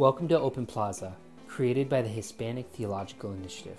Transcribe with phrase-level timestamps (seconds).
[0.00, 1.14] Welcome to Open Plaza,
[1.46, 3.78] created by the Hispanic Theological Initiative.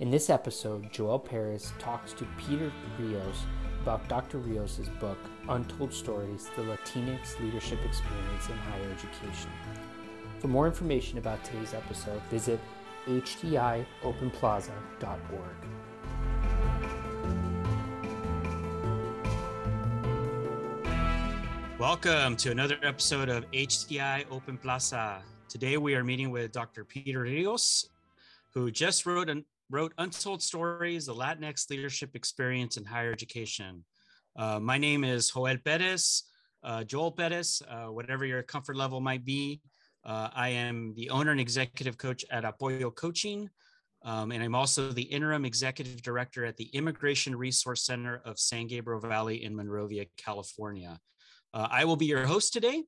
[0.00, 3.44] In this episode, Joel Perez talks to Peter Rios
[3.80, 4.38] about Dr.
[4.38, 9.52] Rios' book, Untold Stories The Latinx Leadership Experience in Higher Education.
[10.40, 12.58] For more information about today's episode, visit
[13.06, 14.68] htiopenplaza.org.
[21.78, 25.22] Welcome to another episode of HTI Open Plaza.
[25.58, 26.84] Today we are meeting with Dr.
[26.84, 27.88] Peter Rios,
[28.52, 33.82] who just wrote an, wrote Untold Stories: The Latinx Leadership Experience in Higher Education.
[34.38, 36.24] Uh, my name is Joel Perez,
[36.62, 39.62] uh, Joel Perez, uh, whatever your comfort level might be.
[40.04, 43.48] Uh, I am the owner and executive coach at Apoyo Coaching,
[44.02, 48.66] um, and I'm also the interim executive director at the Immigration Resource Center of San
[48.66, 51.00] Gabriel Valley in Monrovia, California.
[51.54, 52.82] Uh, I will be your host today,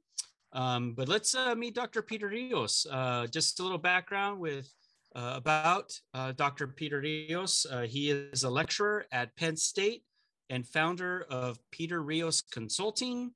[0.52, 2.02] um, but let's uh, meet Dr.
[2.02, 2.86] Peter Rios.
[2.90, 4.72] Uh, just a little background with
[5.14, 6.68] uh, about uh, Dr.
[6.68, 7.66] Peter Rios.
[7.70, 10.04] Uh, he is a lecturer at Penn State
[10.50, 13.32] and founder of Peter Rios Consulting.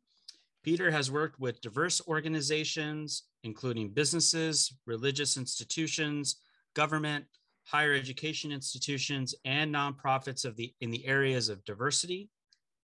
[0.63, 6.37] Peter has worked with diverse organizations, including businesses, religious institutions,
[6.75, 7.25] government,
[7.65, 12.31] higher education institutions, and nonprofits of the in the areas of diversity,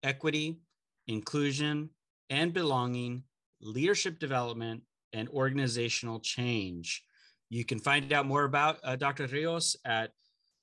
[0.03, 0.59] equity,
[1.07, 1.89] inclusion,
[2.31, 3.23] and belonging,
[3.65, 4.83] leadership development,
[5.15, 7.03] and organizational change.
[7.49, 9.27] You can find out more about uh, Dr.
[9.27, 10.11] Rios at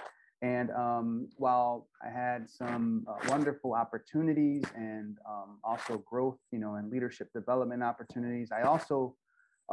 [0.43, 6.75] And um, while I had some uh, wonderful opportunities and um, also growth, you know,
[6.75, 9.15] and leadership development opportunities, I also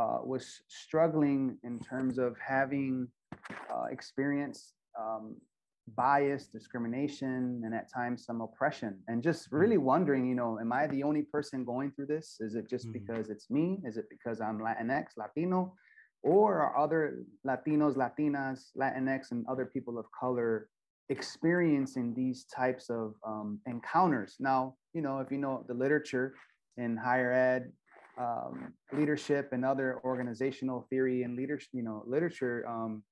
[0.01, 3.09] uh, was struggling in terms of having
[3.69, 5.35] uh, experience um,
[5.97, 8.97] bias, discrimination, and at times some oppression.
[9.09, 9.57] And just mm-hmm.
[9.57, 12.37] really wondering, you know, am I the only person going through this?
[12.39, 13.05] Is it just mm-hmm.
[13.05, 13.81] because it's me?
[13.85, 15.75] Is it because I'm Latinx, Latino?
[16.23, 20.69] Or are other Latinos, Latinas, Latinx, and other people of color
[21.09, 24.37] experiencing these types of um, encounters?
[24.39, 26.35] Now, you know, if you know the literature
[26.77, 27.73] in higher ed,
[28.19, 33.03] um, leadership and other organizational theory and leadership, you know, literature, um,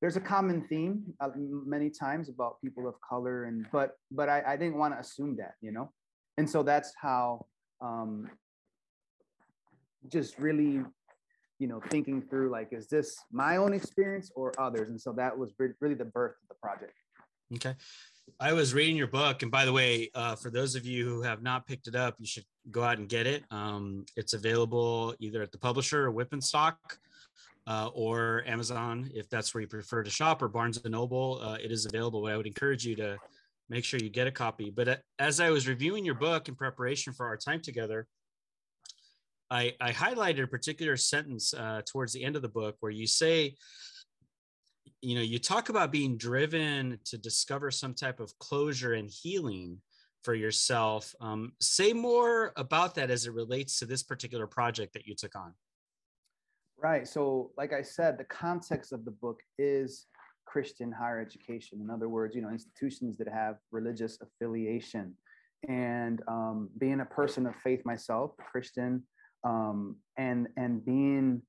[0.00, 4.42] there's a common theme uh, many times about people of color and but but i,
[4.46, 5.92] I didn't want to assume that you know
[6.38, 7.46] and so that's how
[7.80, 8.30] um
[10.08, 10.82] just really
[11.60, 15.36] you know thinking through like is this my own experience or others and so that
[15.36, 16.94] was really the birth of the project
[17.54, 17.74] okay
[18.40, 21.22] i was reading your book and by the way uh, for those of you who
[21.22, 25.14] have not picked it up you should go out and get it um, it's available
[25.20, 26.98] either at the publisher or Wipf and Stock
[27.66, 31.40] uh, or Amazon if that's where you prefer to shop, or Barnes and Noble.
[31.42, 32.22] Uh, it is available.
[32.22, 33.16] But I would encourage you to
[33.68, 34.70] make sure you get a copy.
[34.70, 38.06] But uh, as I was reviewing your book in preparation for our time together,
[39.50, 43.06] I, I highlighted a particular sentence uh, towards the end of the book where you
[43.06, 43.54] say,
[45.02, 49.78] you know, you talk about being driven to discover some type of closure and healing
[50.22, 51.14] for yourself.
[51.20, 55.34] Um, say more about that as it relates to this particular project that you took
[55.34, 55.54] on.
[56.78, 57.06] Right.
[57.06, 60.06] So, like I said, the context of the book is
[60.46, 61.80] Christian higher education.
[61.82, 65.14] In other words, you know, institutions that have religious affiliation.
[65.68, 69.02] And um, being a person of faith myself, Christian,
[69.44, 71.42] um, and and being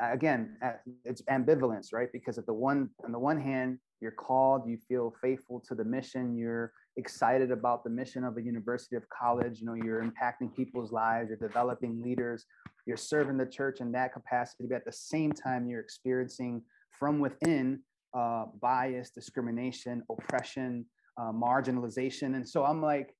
[0.00, 0.56] again,
[1.04, 2.08] it's ambivalence, right?
[2.12, 5.84] Because at the one on the one hand, you're called, you feel faithful to the
[5.84, 10.54] mission, you're excited about the mission of a university of college, you know, you're impacting
[10.54, 12.46] people's lives, you're developing leaders,
[12.86, 16.62] you're serving the church in that capacity, but at the same time, you're experiencing
[16.98, 17.80] from within
[18.16, 20.84] uh, bias, discrimination, oppression,
[21.18, 22.36] uh, marginalization.
[22.36, 23.14] And so I'm like,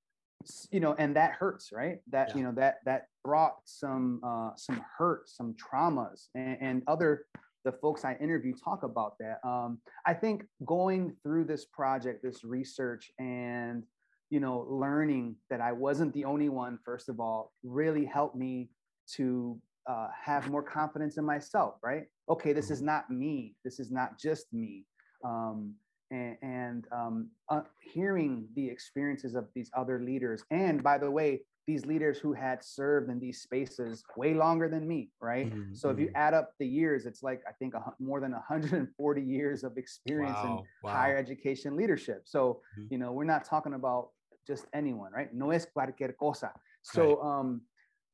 [0.70, 1.98] you know, and that hurts, right?
[2.10, 2.37] That, yeah.
[2.37, 7.26] you know, that, that brought some, uh, some hurt, some traumas and, and other,
[7.64, 9.38] the folks I interview talk about that.
[9.46, 13.84] Um, I think going through this project, this research and
[14.31, 18.70] you know, learning that I wasn't the only one, first of all, really helped me
[19.16, 22.04] to uh, have more confidence in myself, right?
[22.28, 22.87] Okay, this is Mm-hmm.
[22.87, 23.56] not me.
[23.64, 24.84] This is not just me.
[25.25, 25.75] Um,
[26.10, 30.44] and and um, uh, hearing the experiences of these other leaders.
[30.50, 34.88] And by the way, these leaders who had served in these spaces way longer than
[34.88, 35.52] me, right?
[35.52, 38.32] Mhm, So if you add up the years, it's like I think a, more than
[38.32, 40.90] 140 years of experience in Wow, wow.
[40.92, 42.22] higher education leadership.
[42.24, 42.90] So Mhm.
[42.90, 44.10] you know we're not talking about
[44.46, 45.32] just anyone, right?
[45.32, 46.52] No es cualquier cosa.
[46.82, 47.62] So um,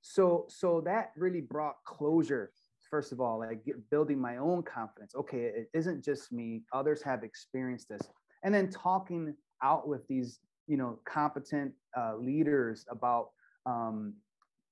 [0.02, 2.52] so so that really brought closure.
[2.90, 5.14] First of all, like get, building my own confidence.
[5.14, 6.62] Okay, it isn't just me.
[6.72, 8.02] Others have experienced this,
[8.44, 13.30] and then talking out with these you know competent uh, leaders about
[13.66, 14.14] um,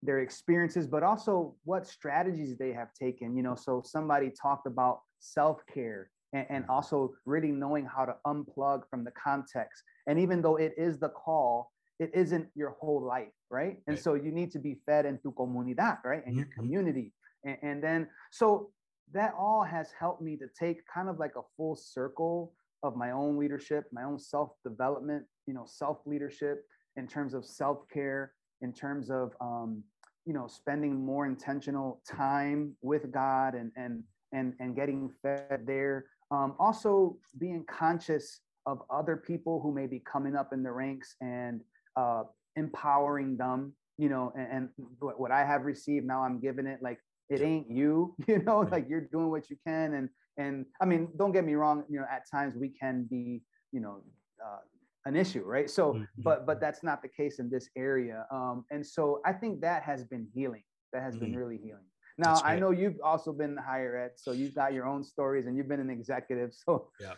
[0.02, 3.36] their experiences, but also what strategies they have taken.
[3.36, 8.14] You know, so somebody talked about self care and, and also really knowing how to
[8.26, 9.82] unplug from the context.
[10.06, 13.78] And even though it is the call, it isn't your whole life, right?
[13.86, 13.98] And Right.
[13.98, 16.24] so you need to be fed into comunidad, right?
[16.26, 16.52] And your Mhm.
[16.52, 17.12] community.
[17.44, 18.70] And, and then, so
[19.12, 22.52] that all has helped me to take kind of like a full circle
[22.82, 26.64] of my own leadership, my own self development, you know, self leadership
[26.96, 29.82] in terms of self care, in terms of, um,
[30.26, 34.02] you know, spending more intentional time with God and, and,
[34.32, 36.06] and, and getting fed there.
[36.30, 41.16] Um, also being conscious of other people who may be coming up in the ranks
[41.20, 41.60] and
[41.96, 42.22] uh,
[42.56, 44.68] empowering them, you know, and, and
[44.98, 46.98] what, what I have received now I'm giving it like,
[47.28, 49.94] it ain't you, you know, like you're doing what you can.
[49.94, 53.42] And, and I mean, don't get me wrong, you know, at times we can be,
[53.72, 54.02] you know,
[54.44, 54.58] uh,
[55.06, 55.68] an issue, right?
[55.68, 56.08] So, Mhm.
[56.18, 58.26] but, but that's not the case in this area.
[58.30, 60.62] Um, and so I think that has been healing.
[60.92, 61.38] That has been Mhm.
[61.38, 61.84] really healing.
[62.16, 65.46] Now, I know you've also been in higher ed, so you've got your own stories
[65.46, 66.52] and you've been an executive.
[66.64, 67.14] So Yeah,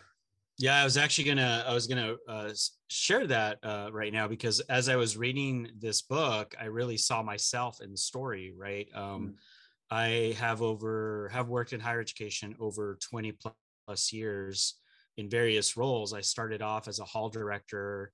[0.57, 2.49] Yeah, I was actually gonna I was gonna uh,
[2.89, 7.21] share that uh, right now because as I was reading this book, I really saw
[7.21, 8.53] myself in the story.
[8.57, 9.35] Right, um, Mm.
[9.89, 13.37] I have over have worked in higher education over twenty
[13.85, 14.75] plus years
[15.17, 16.13] in various roles.
[16.13, 18.11] I started off as a hall director,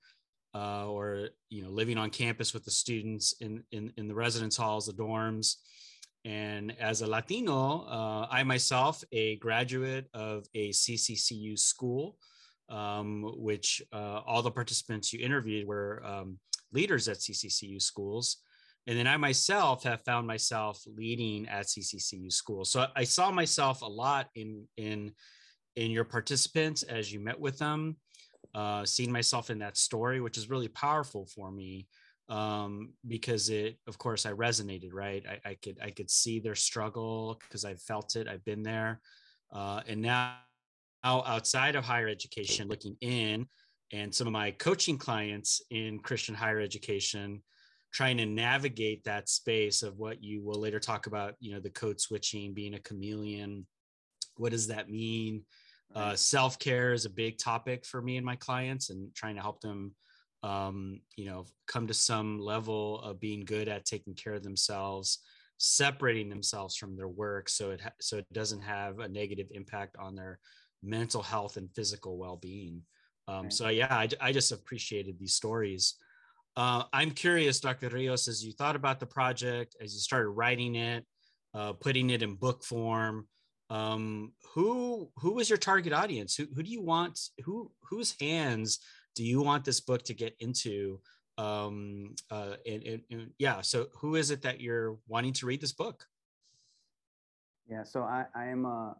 [0.54, 4.56] uh, or you know, living on campus with the students in in, in the residence
[4.56, 5.56] halls, the dorms.
[6.24, 12.16] And as a Latino, uh, I myself, a graduate of a CCCU school,
[12.70, 16.38] um, which uh, all the participants you interviewed were um,
[16.72, 18.38] leaders at CCCU schools.
[18.86, 22.70] And then I myself have found myself leading at CCCU schools.
[22.70, 25.12] So I saw myself a lot in in
[25.76, 27.96] in your participants as you met with them,
[28.54, 31.88] uh, seeing myself in that story, which is really powerful for me
[32.28, 34.90] um, because it, of course, I resonated.
[34.92, 38.28] Right, I, I could I could see their struggle because I felt it.
[38.28, 39.00] I've been there,
[39.52, 40.36] uh, and now
[41.04, 43.46] outside of higher education looking in
[43.92, 47.42] and some of my coaching clients in christian higher education
[47.94, 51.70] trying to navigate that space of what you will later talk about you know the
[51.70, 53.66] code switching being a chameleon.
[54.36, 55.44] What does that mean?
[55.94, 59.60] Uh, self-care is a big topic for me and my clients and trying to help
[59.60, 59.94] them
[60.42, 65.20] um, you know come to some level of being good at taking care of themselves
[65.56, 69.96] separating themselves from their work so it ha- so it doesn't have a negative impact
[69.98, 70.40] on their
[70.82, 72.82] mental health and physical well-being.
[73.28, 73.52] Um, Right.
[73.52, 75.94] so yeah I, I just appreciated these stories
[76.56, 80.74] uh, i'm curious dr rios as you thought about the project as you started writing
[80.76, 81.04] it
[81.54, 83.26] uh, putting it in book form
[83.70, 88.80] um, who who was your target audience who, who do you want who whose hands
[89.14, 91.00] do you want this book to get into
[91.38, 95.60] um uh and, and, and yeah so who is it that you're wanting to read
[95.60, 96.04] this book
[97.68, 97.82] yeah.
[97.82, 98.92] So I, I am uh,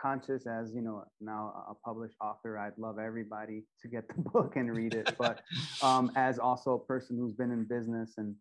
[0.00, 4.56] conscious as, you know, now a published author, I'd love everybody to get the book
[4.56, 5.14] and read it.
[5.18, 5.40] But
[5.82, 8.34] um, as also a person who's been in business and,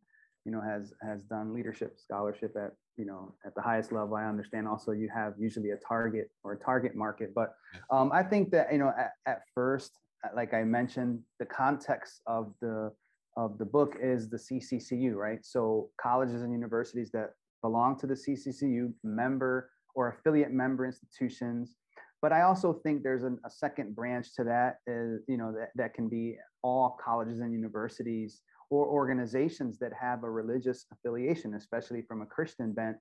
[0.45, 4.25] you know, has, has done leadership scholarship at, you know, at the highest level, I
[4.25, 7.33] understand also you have usually a target or a target market.
[7.35, 7.55] But
[7.91, 9.91] um, I think that, you know, at, at first,
[10.23, 12.91] uh, like I mentioned, the context of the,
[13.35, 15.45] of the book is the CCCU, right?
[15.45, 21.75] So colleges and universities that belong to the CCCU member or affiliate member institutions.
[22.21, 25.69] But I also think there's an, a second branch to that is, you know, that,
[25.75, 32.03] that can be all colleges and universities or organizations that have a religious affiliation, especially
[32.03, 32.97] from a Christian bent.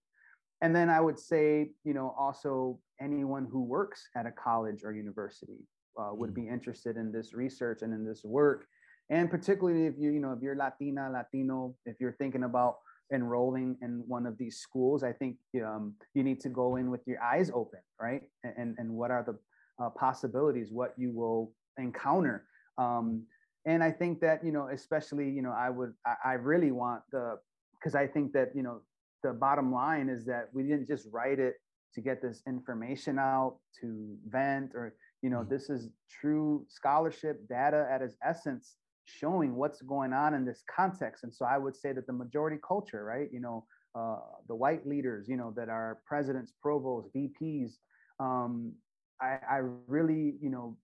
[0.62, 4.93] And then I would say, you know, also anyone who works at a college or
[4.95, 5.61] university
[6.00, 6.35] uh, would Mm.
[6.41, 8.67] be interested in this research and in this work.
[9.11, 12.76] And particularly if you, you know, if you're Latina, Latino, if you're thinking about
[13.13, 17.01] enrolling in one of these schools, I think um, you need to go in with
[17.07, 18.23] your eyes open, right?
[18.43, 19.39] And and what are the
[19.83, 20.73] uh, possibilities?
[20.73, 22.45] What you will encounter,
[22.79, 23.25] um,
[23.65, 27.03] and I think that you know, especially you know, I would I, I really want
[27.13, 27.39] the
[27.79, 28.81] because I think that you know
[29.23, 31.55] the bottom line is that we didn't just write it
[31.95, 35.55] to get this information out to vent or you know mm-hmm.
[35.55, 41.25] this is true scholarship data at its essence showing what's going on in this context.
[41.25, 43.29] And so i would say that the majority culture right?
[43.33, 47.73] You know uh, the white leaders you know that are presidents provosts vps
[48.21, 48.73] um,
[49.21, 50.77] I, I really you know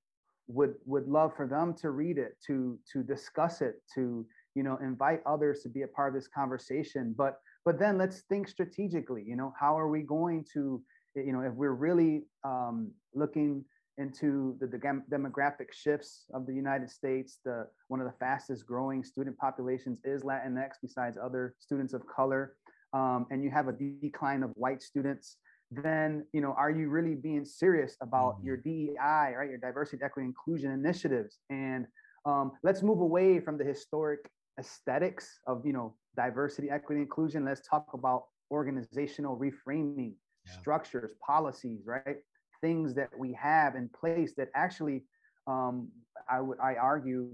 [0.49, 4.79] would would love for them to read it to to discuss it to you know
[4.83, 7.15] invite others to be a part of this conversation.
[7.17, 10.83] But but then let's think strategically you know how are we going to
[11.15, 13.65] you know if we're really um, looking
[13.99, 14.79] into the, the
[15.11, 17.39] demographic shifts of the united states.
[17.45, 22.55] The one of the fastest growing student populations is latinx besides other students of color.
[22.95, 25.37] Um, and you have a decline of white students.
[25.71, 28.47] Then you know are you really being serious about mm-hmm.
[28.47, 29.49] your dei right?
[29.49, 31.39] Your diversity equity inclusion initiatives.
[31.51, 31.87] And
[32.25, 37.45] um, let's move away from the historic aesthetics of you know diversity equity inclusion.
[37.45, 40.13] Let's talk about organizational reframing
[40.47, 40.53] yeah.
[40.61, 42.19] structures policies right
[42.63, 45.05] things that we have in place that actually
[45.47, 45.89] um,
[46.31, 47.29] i would i argue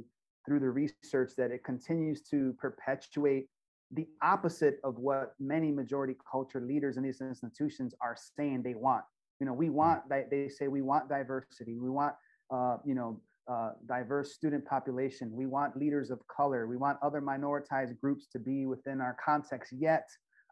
[0.44, 3.46] through the research that it continues to perpetuate
[3.92, 9.04] the opposite of what many majority culture leaders in these institutions are saying they want
[9.40, 9.72] you know we mm.
[9.72, 12.14] want they say we want diversity we want
[12.50, 15.32] uh, you know uh, diverse student population.
[15.32, 16.66] We want leaders of color.
[16.66, 19.72] We want other minoritized groups to be within our context.
[19.72, 20.06] Yet,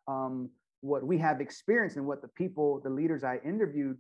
[0.09, 0.49] um,
[0.81, 3.99] what we have experienced and what the people, the leaders I interviewed,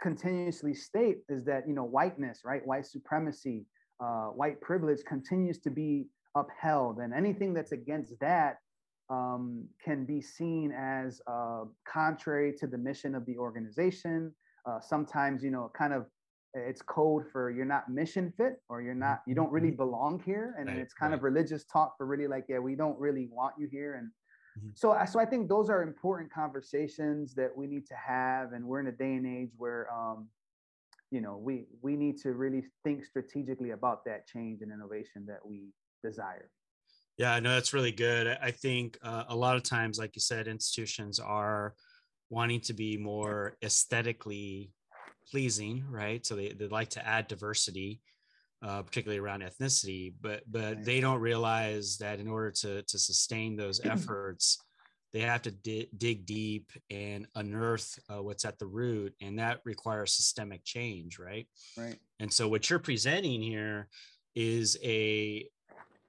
[0.00, 3.66] continuously state is that you know whiteness, right, white supremacy,
[4.02, 8.58] uh, white privilege continues to be upheld, and anything that's against that
[9.10, 14.32] um, can be seen as uh, contrary to the mission of the organization.
[14.66, 16.06] Uh, sometimes, you know, kind of
[16.54, 19.76] it's code for you're not mission fit or you're not you don't really mm-hmm.
[19.76, 21.18] belong here and right, it's kind right.
[21.18, 24.10] of religious talk for really like yeah we don't really want you here and
[24.58, 24.68] mm-hmm.
[24.74, 28.80] so so i think those are important conversations that we need to have and we're
[28.80, 30.28] in a day and age where um
[31.10, 35.44] you know we we need to really think strategically about that change and innovation that
[35.44, 35.68] we
[36.02, 36.50] desire
[37.18, 40.46] yeah no that's really good i think uh, a lot of times like you said
[40.46, 41.74] institutions are
[42.30, 44.72] wanting to be more aesthetically
[45.30, 46.24] pleasing, right?
[46.26, 48.00] So they, they like to add diversity,
[48.62, 50.84] uh, particularly around ethnicity, but but right.
[50.84, 54.58] they don't realize that in order to to sustain those efforts,
[55.12, 59.60] they have to di- dig deep and unearth uh, what's at the root, and that
[59.64, 61.48] requires systemic change, right?
[61.76, 61.96] Right.
[62.18, 63.88] And so what you're presenting here
[64.34, 65.48] is a,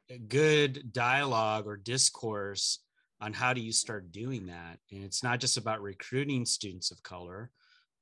[0.09, 2.79] a good dialogue or discourse
[3.19, 7.01] on how do you start doing that and it's not just about recruiting students of
[7.03, 7.51] color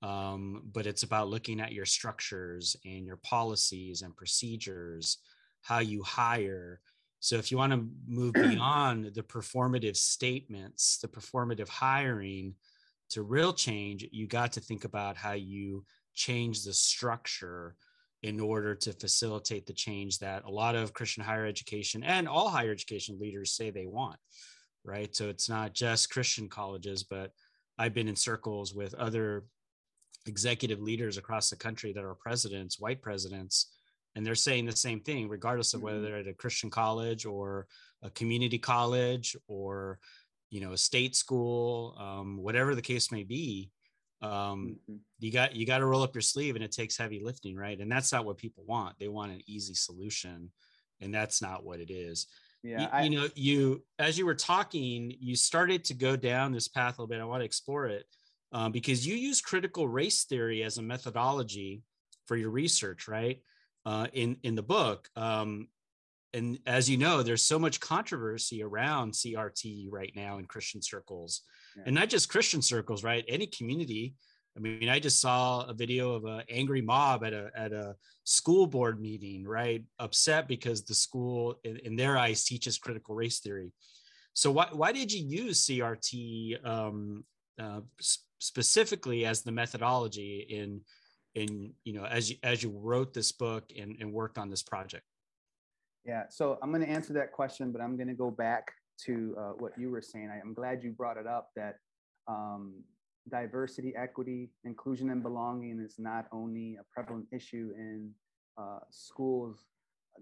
[0.01, 5.17] um, but it's about looking at your structures and your policies and procedures,
[5.61, 6.79] how you hire.
[7.19, 12.55] So if you want to move beyond the performative statements, the performative hiring
[13.09, 17.75] to real change, you got to think about how you change the structure
[18.21, 22.49] in order to facilitate the change that a lot of Christian higher education and all
[22.49, 24.17] higher education leaders say they want,
[24.83, 25.15] right?
[25.15, 27.31] So it's not just Christian colleges, but
[27.77, 29.45] I've been in circles with other
[30.25, 33.71] executive leaders across the country that are presidents, white presidents,
[34.15, 36.05] and they're saying the same thing, regardless of whether mm-hmm.
[36.05, 37.67] they're at a Christian college or
[38.03, 39.99] a community college or
[40.49, 43.71] you know a state school, um, whatever the case may be.
[44.21, 44.95] Um, mm-hmm.
[45.19, 47.79] You got you got to roll up your sleeve, and it takes heavy lifting, right?
[47.79, 48.97] And that's not what people want.
[48.99, 50.51] They want an easy solution,
[50.99, 52.27] and that's not what it is.
[52.63, 56.51] Yeah, you, I, you know, you as you were talking, you started to go down
[56.51, 57.21] this path a little bit.
[57.21, 58.05] I want to explore it
[58.51, 61.83] um, because you use critical race theory as a methodology
[62.25, 63.41] for your research, right?
[63.85, 65.67] Uh, in in the book, um,
[66.33, 71.41] and as you know, there's so much controversy around CRT right now in Christian circles,
[71.75, 71.83] yeah.
[71.85, 73.23] and not just Christian circles, right?
[73.27, 74.15] Any community.
[74.57, 77.95] I mean, I just saw a video of an angry mob at a at a
[78.25, 79.83] school board meeting, right?
[79.99, 83.71] Upset because the school, in, in their eyes, teaches critical race theory.
[84.33, 87.23] So why why did you use CRT um,
[87.59, 87.81] uh,
[88.39, 90.81] specifically as the methodology in
[91.35, 94.63] in you know as you as you wrote this book and, and worked on this
[94.63, 95.05] project?
[96.05, 98.71] Yeah so i'm going to answer that question but i'm going to go back
[99.05, 100.29] to uh, what you were saying.
[100.33, 101.75] I, am glad you brought it up that
[102.27, 102.83] um,
[103.29, 108.11] diversity equity inclusion and belonging is not only a prevalent issue in
[108.57, 109.65] uh, schools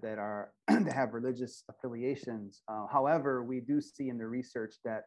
[0.02, 2.62] that are that have religious affiliations.
[2.68, 5.04] Uh, however we do see in the research that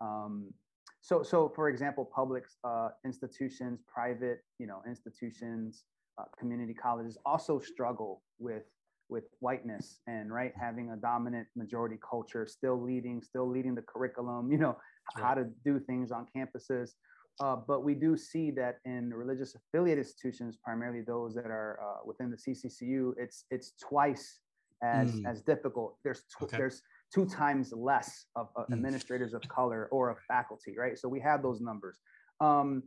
[0.00, 0.52] um,
[1.00, 5.84] so so for example public uh, institutions private you know institutions
[6.18, 8.64] uh, community colleges also struggle with
[9.08, 14.50] with whiteness and right having a dominant majority culture still leading still leading the curriculum
[14.52, 14.76] you know
[15.16, 16.90] how to do things on campuses
[17.40, 22.00] uh, but we do see that in religious affiliated institutions primarily those that are uh,
[22.04, 24.40] within the cccu it's it's twice
[24.82, 25.26] as mm.
[25.30, 26.56] as difficult there's tw- okay.
[26.56, 30.98] there's two times less of uh, administrators of color or of faculty right?
[30.98, 31.98] So we have those numbers.
[32.40, 32.82] Um,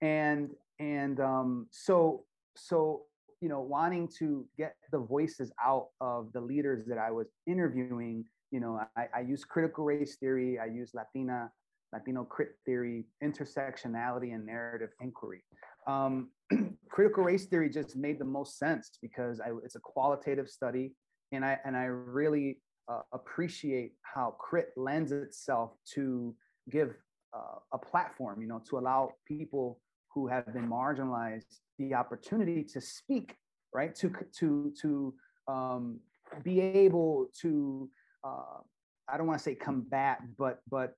[0.00, 2.24] and and um, so
[2.56, 3.02] so
[3.40, 8.24] you know wanting to get the voices out of the leaders that i was interviewing
[8.50, 11.50] you know i, I use critical race theory i use latina
[11.94, 15.44] latino crit theory intersectionality and narrative inquiry.
[15.86, 16.30] Um,
[16.90, 20.92] critical race theory just made the most sense because I, it's a qualitative study
[21.32, 26.34] and i and i really uh, appreciate how crit lends itself to
[26.70, 26.94] give
[27.36, 29.80] uh, a platform you know to allow people
[30.14, 33.36] who have been marginalized the opportunity to speak,
[33.72, 33.94] right?
[33.96, 35.14] To to to
[35.48, 36.00] um,
[36.42, 37.90] be able to
[38.24, 38.60] uh,
[39.08, 40.94] I don't want to say combat, but but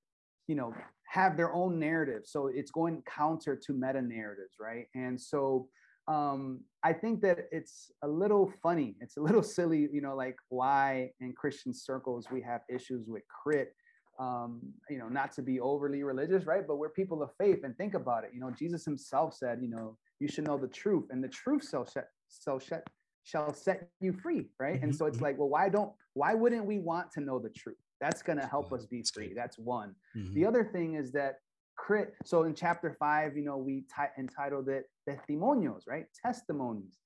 [0.47, 0.73] you know
[1.09, 2.23] have their own narrative.
[2.25, 4.85] So it's going counter to meta narratives, right?
[4.93, 5.67] And so
[6.07, 8.95] um, I think that it's a little funny.
[9.01, 13.23] It's a little silly, you know, like why in Christian circles we have issues with
[13.43, 13.73] crit
[14.19, 16.65] um, you know, not to be overly religious, right?
[16.67, 18.31] But we're people of faith and think about it.
[18.33, 21.67] You know, Jesus himself said, you know, you should know the truth and the truth
[21.69, 22.07] shall set,
[22.43, 22.87] shall set,
[23.23, 24.75] shall set you free, right?
[24.75, 24.85] Mm-hmm.
[24.85, 25.25] And so it's mm-hmm.
[25.25, 27.77] like, well, why don't, why wouldn't we want to know the truth?
[28.01, 29.33] That's going to help us be free.
[29.35, 29.93] That's one.
[30.15, 30.33] Mm-hmm.
[30.33, 31.35] The other thing is that
[31.77, 32.13] crit.
[32.25, 36.05] So in chapter five, you know, we t- entitled it testimonios, right?
[36.25, 36.97] Testimonies.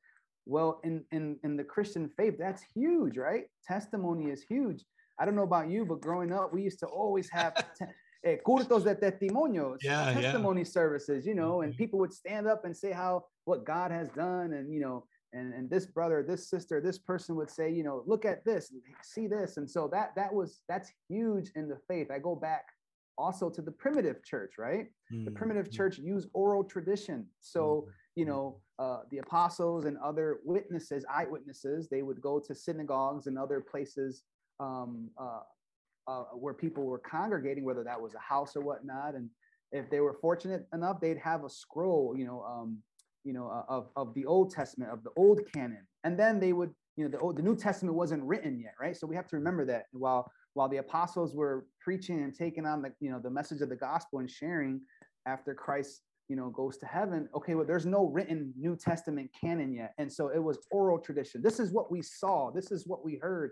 [0.46, 3.46] Well, in, in, in the Christian faith, that's huge, right?
[3.68, 4.84] Testimony is huge
[5.22, 7.86] I don't know about you, but growing up, we used to always have te-
[8.24, 10.68] eh, cultos de testimonios, yeah, testimony yeah.
[10.68, 11.78] services, you know, and mm-hmm.
[11.78, 15.54] people would stand up and say how what God has done, and you know, and
[15.54, 19.28] and this brother, this sister, this person would say, you know, look at this, see
[19.28, 22.10] this, and so that that was that's huge in the faith.
[22.10, 22.66] I go back
[23.18, 24.88] also to the primitive church, right?
[25.14, 25.26] Mm-hmm.
[25.26, 25.78] The primitive mm-hmm.
[25.78, 27.62] church used oral tradition, so.
[27.62, 27.92] Mm-hmm.
[28.14, 33.40] You know, uh, the apostles and other witnesses, eyewitnesses, they would go to synagogues and
[33.40, 34.24] other places
[34.60, 35.40] um, uh,
[36.08, 39.16] uh, where people were congregating, whether that was a house or whatnot.
[39.16, 39.30] And
[39.72, 42.80] if they were fortunate enough, they'd have a scroll, you know, um,
[43.24, 45.88] you know, uh, of, of the Old Testament, of the Old Canon.
[46.04, 48.98] And then they would, you know, the, old, the New Testament wasn't written yet, right?
[48.98, 52.82] So we have to remember that while while the apostles were preaching and taking on
[52.82, 54.82] the, you know, the message of the gospel and sharing
[55.26, 59.74] after Christ, you know, goes to heaven, okay, well, there's no written New Testament canon
[59.74, 59.94] yet.
[59.98, 61.42] And so it was oral tradition.
[61.42, 62.52] This is what we saw.
[62.52, 63.52] This is what we heard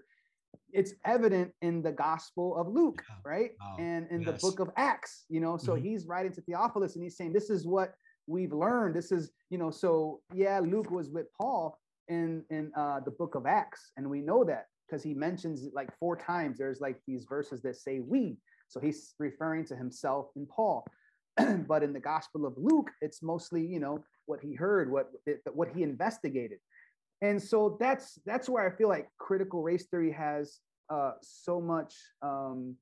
[0.71, 3.75] it's evident in the gospel of luke right wow.
[3.79, 4.29] and in yes.
[4.29, 5.85] the book of acts you know so mm-hmm.
[5.85, 7.93] he's writing to theophilus and he's saying this is what
[8.27, 12.99] we've learned this is you know so yeah luke was with paul in in uh,
[13.01, 16.57] the book of acts and we know that because he mentions it like four times
[16.57, 20.85] there's like these verses that say we so he's referring to himself and paul.
[21.67, 25.11] But in the gospel of luke it's mostly you know what he heard what
[25.53, 26.59] what he investigated.
[27.21, 31.93] And so that's that's where i feel like critical race theory has uh, so much
[32.23, 32.75] um,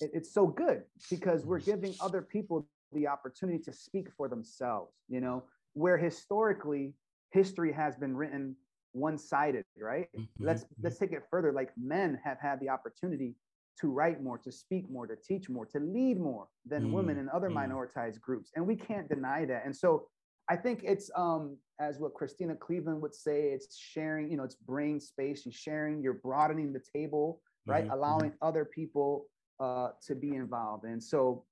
[0.00, 4.92] it, it's so good because we're giving other people the opportunity to speak for themselves
[5.08, 6.94] you know where historically
[7.32, 8.54] history has been written
[8.92, 10.44] one-sided right mm-hmm.
[10.44, 13.34] let's let's take it further like men have had the opportunity
[13.80, 16.92] to write more to speak more to teach more to lead more than mm-hmm.
[16.92, 17.72] women and other mm-hmm.
[17.72, 20.06] minoritized groups and we can't deny that and so
[20.48, 24.56] I think it's um as what Christena Cleveland would say, it's sharing, you know, it's
[24.56, 27.84] brain space, you're sharing, you're broadening the table, right?
[27.84, 27.92] Mm-hmm.
[27.92, 28.48] Allowing mm-hmm.
[28.48, 29.26] other people
[29.60, 30.84] uh to be involved.
[30.84, 31.44] And so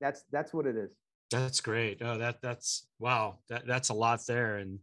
[0.00, 0.96] that's that's what it is.
[1.30, 2.02] That's great.
[2.02, 3.38] Oh, that that's wow.
[3.48, 4.56] That that's a lot there.
[4.56, 4.80] And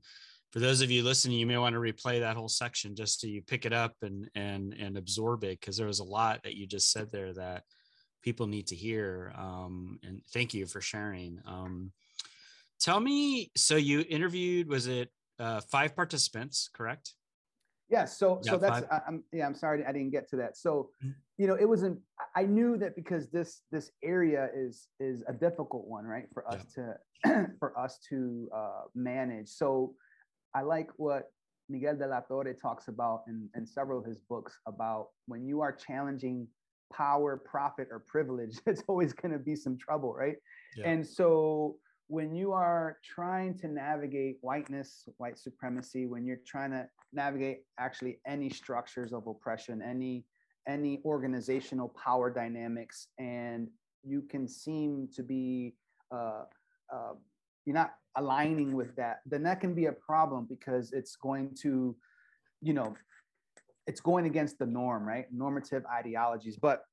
[0.52, 3.28] for those of you listening, you may want to replay that whole section just so
[3.28, 6.56] you pick it up and and and absorb it because there was a lot that
[6.56, 7.64] you just said there that
[8.24, 9.34] people need to hear.
[9.38, 11.40] Um, and thank you for sharing.
[11.46, 11.92] Um,
[12.80, 17.14] Tell me, so you interviewed, was it uh, five participants, correct?
[17.90, 18.18] Yes.
[18.18, 19.84] So, yeah, so that's, I, I'm, yeah, I'm sorry.
[19.86, 20.58] I didn't get to that.
[20.58, 21.12] So, mm-hmm.
[21.38, 22.00] you know, it wasn't,
[22.36, 26.28] I knew that because this, this area is, is a difficult one, right.
[26.34, 26.94] For us yeah.
[27.34, 29.50] to, for us to uh, manage.
[29.50, 29.96] So
[30.58, 31.26] I like what
[31.70, 35.62] Miguel de la Torre talks about in, in several of his books about when you
[35.62, 36.48] are challenging
[36.92, 40.38] power, profit, or privilege, it's always going to be some trouble, right?
[40.76, 40.90] Yeah.
[40.90, 41.76] And so
[42.08, 48.20] when you are trying to navigate whiteness, white supremacy, when you're trying to navigate actually
[48.26, 50.26] any structures of oppression, any
[50.68, 53.70] any organizational power dynamics, and
[54.04, 55.76] you can seem to be
[56.14, 56.44] uh,
[56.94, 57.14] uh,
[57.66, 61.96] you're not aligning with that, then that can be a problem because it's going to
[62.62, 62.96] you know,
[63.86, 65.26] it's going against the norm, right?
[65.32, 66.58] Normative ideologies.
[66.58, 66.84] But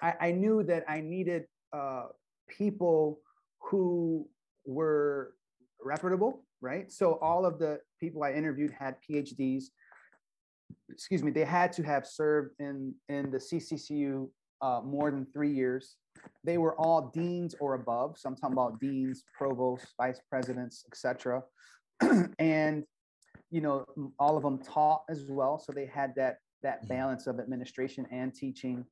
[0.00, 2.06] I, I knew that I needed uh,
[2.48, 3.20] people
[3.60, 4.28] who
[4.66, 5.34] were
[5.82, 6.90] reputable, right?
[6.92, 9.64] So all of the people I interviewed had PhDs.
[10.90, 14.28] Excuse me, they had to have served in in the CCCU
[14.60, 15.96] uh, more than three years.
[16.44, 18.18] They were all deans or above.
[18.18, 21.42] So I'm talking about deans, provosts, vice presidents, etc.
[22.38, 22.84] and
[23.50, 23.84] you know,
[24.18, 25.58] all of them taught as well.
[25.58, 26.94] So they had that that mm-hmm.
[26.94, 28.84] balance of administration and teaching,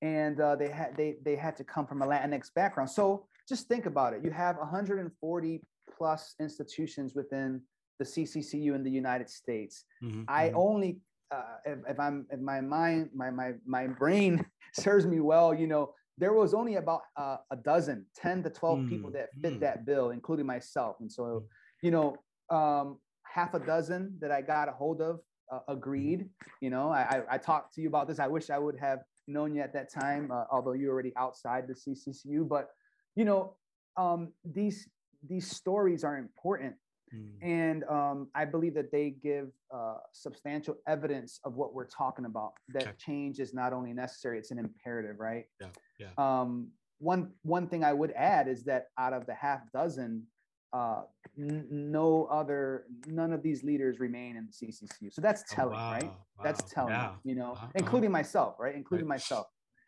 [0.00, 2.88] and uh, they had they they had to come from a Latinx background.
[2.88, 4.24] So just think about it.
[4.24, 5.62] You have 140
[5.96, 7.60] plus institutions within
[7.98, 9.84] the CCCU in the United States.
[10.02, 10.22] Mm-hmm.
[10.28, 10.56] I mm-hmm.
[10.56, 11.00] only
[11.30, 15.66] uh, if, if, I'm if my mind my my my brain serves me well, you
[15.66, 18.88] know, there was only about uh, a dozen, 10 to 12 mm-hmm.
[18.88, 19.60] people that fit mm.
[19.60, 20.96] that bill, including myself.
[21.00, 21.42] And so, mm.
[21.82, 22.16] you know,
[22.48, 25.20] um, half a dozen that I got a hold of
[25.52, 26.28] uh, agreed.
[26.60, 28.18] You know, I, I, I, talked to you about this.
[28.18, 31.66] I wish I would have known you at that time, uh, although you're already outside
[31.68, 32.48] the CCCU.
[32.48, 32.70] But
[33.14, 33.56] you know,
[33.96, 34.88] um, these
[35.28, 36.74] these stories are important,
[37.14, 37.30] mm.
[37.42, 42.52] and um, I believe that they give uh, substantial evidence of what we're talking about.
[42.68, 42.92] That okay.
[42.98, 45.44] change is not only necessary; it's an imperative, right?
[45.60, 45.68] Yeah.
[45.98, 46.08] Yeah.
[46.18, 50.26] Um, one one thing I would add is that out of the half dozen
[50.72, 51.02] uh,
[51.38, 55.12] n- no other, none of these leaders remain in the CCCU.
[55.12, 55.92] So that's oh, telling, oh, wow.
[55.92, 56.04] right?
[56.04, 56.44] Wow.
[56.44, 57.12] That's telling, yeah.
[57.24, 58.74] you know, including myself, right?
[58.74, 59.14] Including right.
[59.14, 59.46] myself.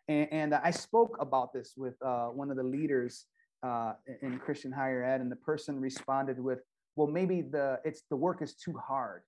[0.09, 3.27] And, and I spoke about this with uh, one of the leaders
[3.63, 6.61] uh, in Christian higher ed, and the person responded with,
[6.99, 9.23] "Well, maybe the it's the work is too hard."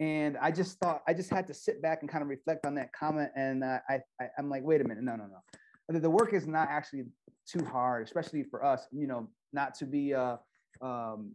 [0.00, 2.74] And I just thought I just had to sit back and kind of reflect on
[2.76, 6.00] that comment, and uh, I, I I'm like, wait a minute, no, no, no.
[6.00, 7.04] The work is not actually
[7.46, 8.86] too hard, especially for us.
[8.92, 10.36] You know, not to be uh,
[10.80, 11.34] um,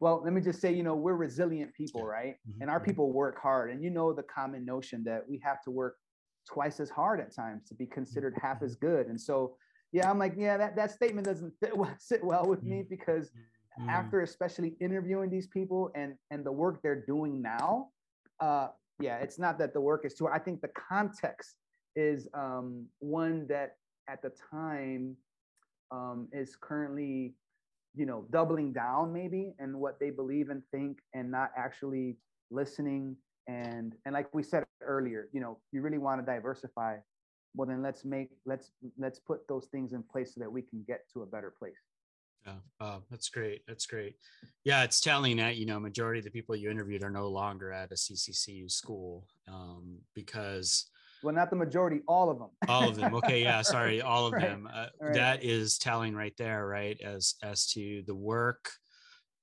[0.00, 2.36] well, let me just say, you know, we're resilient people, right?
[2.48, 2.62] Mm-hmm.
[2.62, 2.86] And our mm-hmm.
[2.86, 3.70] people work hard.
[3.70, 5.96] And you know the common notion that we have to work
[6.46, 8.66] twice as hard at times to be considered half mm-hmm.
[8.66, 9.06] as good.
[9.06, 9.56] And so,
[9.92, 12.88] yeah, I'm like, yeah, that, that statement doesn't fit well, sit well with me mm-hmm.
[12.90, 13.30] because
[13.78, 13.88] mm-hmm.
[13.88, 17.88] after especially interviewing these people and and the work they're doing now,
[18.40, 18.68] uh,
[19.00, 20.28] yeah, it's not that the work is too.
[20.28, 21.56] I think the context
[21.96, 23.76] is um, one that
[24.08, 25.16] at the time
[25.90, 27.34] um, is currently
[27.94, 32.16] you know doubling down maybe and what they believe and think and not actually
[32.50, 33.16] listening
[33.48, 36.96] and and like we said earlier you know you really want to diversify
[37.56, 40.84] well then let's make let's let's put those things in place so that we can
[40.86, 41.80] get to a better place
[42.46, 42.52] yeah.
[42.80, 43.62] Oh, that's great.
[43.66, 44.14] That's great.
[44.64, 47.72] Yeah it's telling that you know majority of the people you interviewed are no longer
[47.72, 50.86] at a cccu school um, because
[51.22, 53.14] well not the majority all of them all of them.
[53.14, 54.42] Okay yeah sorry all of right.
[54.42, 54.68] them.
[54.72, 55.14] Uh, right.
[55.14, 58.70] that is telling right there right as as to the work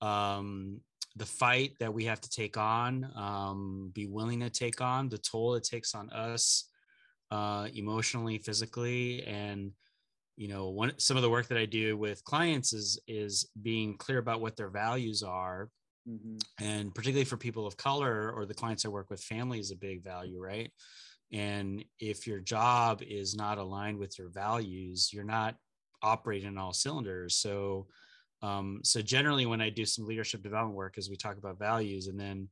[0.02, 0.80] um
[1.18, 5.18] the fight that we have to take on um be willing to take on the
[5.18, 6.70] toll it takes on us
[7.32, 9.72] uh emotionally physically and
[10.38, 13.98] you know one some of the work that i do with clients is is being
[13.98, 15.70] clear about what their values are
[16.08, 16.38] mm-hmm.
[16.64, 19.76] and particularly for people of color or the clients i work with family is a
[19.76, 20.72] big value right
[21.32, 25.56] and if your job is not aligned with your values, you're not
[26.02, 27.36] operating all cylinders.
[27.36, 27.88] So,
[28.42, 32.08] um, so generally, when I do some leadership development work, as we talk about values,
[32.08, 32.48] and then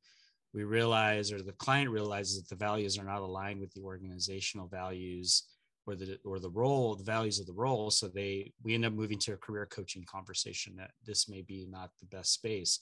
[0.54, 4.68] we realize, or the client realizes that the values are not aligned with the organizational
[4.68, 5.44] values
[5.86, 7.90] or the or the role, the values of the role.
[7.92, 11.68] So they we end up moving to a career coaching conversation that this may be
[11.70, 12.80] not the best space.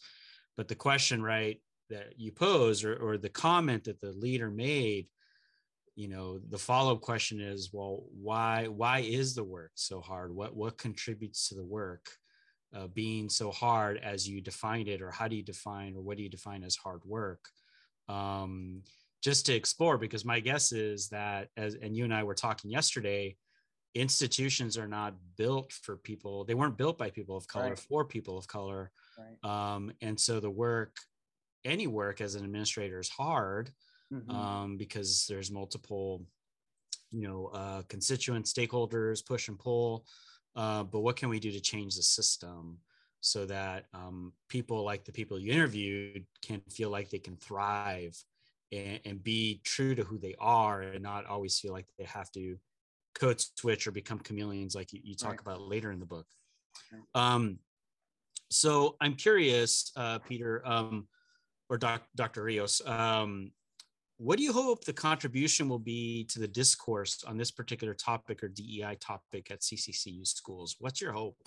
[0.57, 1.59] But the question, right,
[1.89, 5.07] that you pose or, or the comment that the leader made
[5.95, 10.55] you know the follow-up question is well why why is the work so hard what
[10.55, 12.09] what contributes to the work
[12.75, 16.15] uh, being so hard as you defined it or how do you define or what
[16.15, 17.49] do you define as hard work
[18.07, 18.81] um,
[19.21, 22.71] just to explore because my guess is that as and you and i were talking
[22.71, 23.36] yesterday
[23.93, 27.79] institutions are not built for people they weren't built by people of color right.
[27.79, 29.49] for people of color right.
[29.73, 30.95] um, and so the work
[31.65, 33.71] any work as an administrator is hard
[34.12, 34.31] mm-hmm.
[34.31, 36.25] um, because there's multiple,
[37.12, 40.05] you know, uh, constituent stakeholders, push and pull.
[40.55, 42.77] Uh, but what can we do to change the system
[43.21, 48.17] so that um, people like the people you interviewed can feel like they can thrive
[48.71, 52.31] and, and be true to who they are and not always feel like they have
[52.31, 52.57] to
[53.13, 55.41] code switch or become chameleons like you, you talk right.
[55.41, 56.27] about later in the book.
[57.13, 57.60] Um,
[58.49, 61.07] so I'm curious, uh, Peter, um,
[61.69, 62.43] or doc, Dr.
[62.43, 63.51] Rios, um,
[64.17, 68.43] what do you hope the contribution will be to the discourse on this particular topic
[68.43, 70.75] or DEI topic at CCCU schools?
[70.79, 71.38] What's your hope?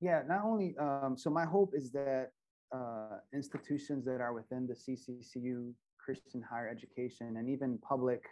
[0.00, 2.32] Yeah, not only, um, so my hope is that
[2.74, 8.22] uh, institutions that are within the CCCU, Christian higher education, and even public,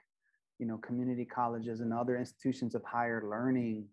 [0.59, 3.87] you know, community colleges and other institutions of higher learning.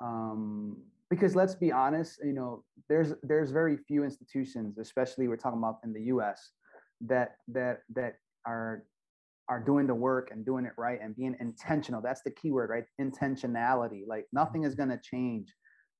[0.00, 0.76] Um,
[1.10, 5.78] because let's be honest, you know, there's there's very few institutions, especially we're talking about
[5.84, 6.50] in the U.S.,
[7.00, 8.84] that that that are
[9.48, 12.02] are doing the work and doing it right and being intentional.
[12.02, 12.84] That's the key word, right?
[13.00, 14.02] Intentionality.
[14.06, 15.54] Like nothing is going to change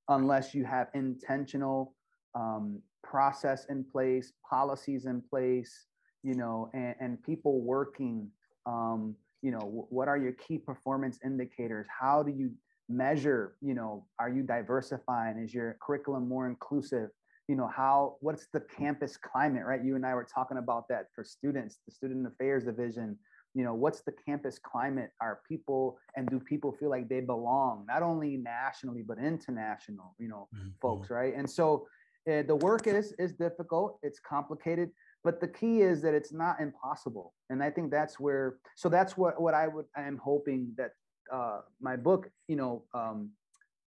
[0.09, 1.95] unless you have intentional
[2.39, 5.87] um, process in place, policies in place,
[6.23, 8.29] you know, and, and people working.
[8.67, 11.87] Um, you know, what are your key performance indicators?
[11.89, 12.51] How do you
[12.89, 13.55] measure?
[13.61, 15.39] You know, are you diversifying?
[15.39, 17.11] Is your curriculum more inclusive?
[17.49, 18.17] You know, how?
[18.21, 19.65] What's the campus climate?
[19.65, 19.83] Right?
[19.83, 23.17] You and I were talking about that for students, the student affairs division
[23.55, 27.85] you know what's the campus climate are people and do people feel like they belong
[27.89, 30.69] not only nationally but international you know mm-hmm.
[30.81, 31.87] folks right and so
[32.29, 34.91] uh, the work is is difficult it's complicated
[35.25, 37.35] but the key is that it's not impossible.
[37.51, 40.93] And i think that's where so that's what what i would i am hoping that
[41.33, 43.31] uh, my book you know um,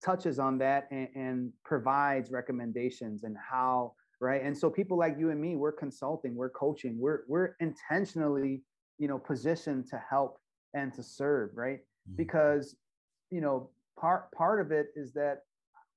[0.03, 4.41] touches on that and, and provides recommendations and how right?
[4.43, 8.63] And so people like you and me we're consulting we're coaching we're we're intentionally
[8.97, 10.39] you know positioned to help
[10.73, 11.79] and to serve right?
[11.79, 12.15] Mm-hmm.
[12.17, 12.75] because
[13.29, 13.69] you know
[13.99, 15.39] part part of it is that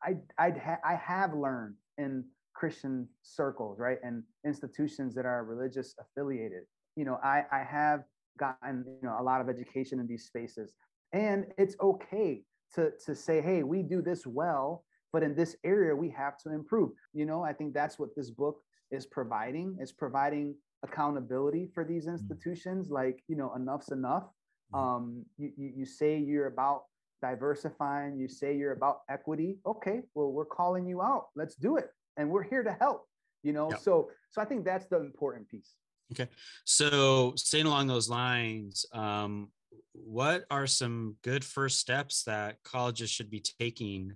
[0.02, 2.24] i i ha- i have learned in
[2.60, 3.98] christian circles right?
[4.02, 6.64] And institutions that are religious affiliated.
[6.96, 8.00] You know i i have
[8.38, 10.72] gotten you know a lot of education in these spaces.
[11.12, 12.42] And it's okay
[12.74, 16.48] to to say hey we do this well but in this area we have to
[16.60, 16.90] improve.
[17.12, 18.56] You know i think that's what this book
[18.90, 19.76] is providing.
[19.80, 22.12] It's providing accountability for these mm.
[22.12, 24.26] institutions like you know enough's enough.
[24.74, 24.78] Mm.
[24.82, 25.04] um
[25.36, 26.80] you, you, you say you're about
[27.20, 31.26] diversifying you say you're about equity okay well we're calling you out.
[31.36, 31.90] Let's do it.
[32.16, 33.06] And we're here to help
[33.42, 33.70] you know?
[33.70, 33.80] Yep.
[33.80, 35.74] so so i think that's the important piece.
[36.12, 36.28] Okay.
[36.64, 39.50] So staying along those lines um
[39.92, 44.12] what are some good first steps that colleges should be taking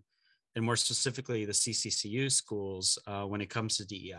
[0.56, 4.14] and more specifically the cccu schools uh, when it comes to dei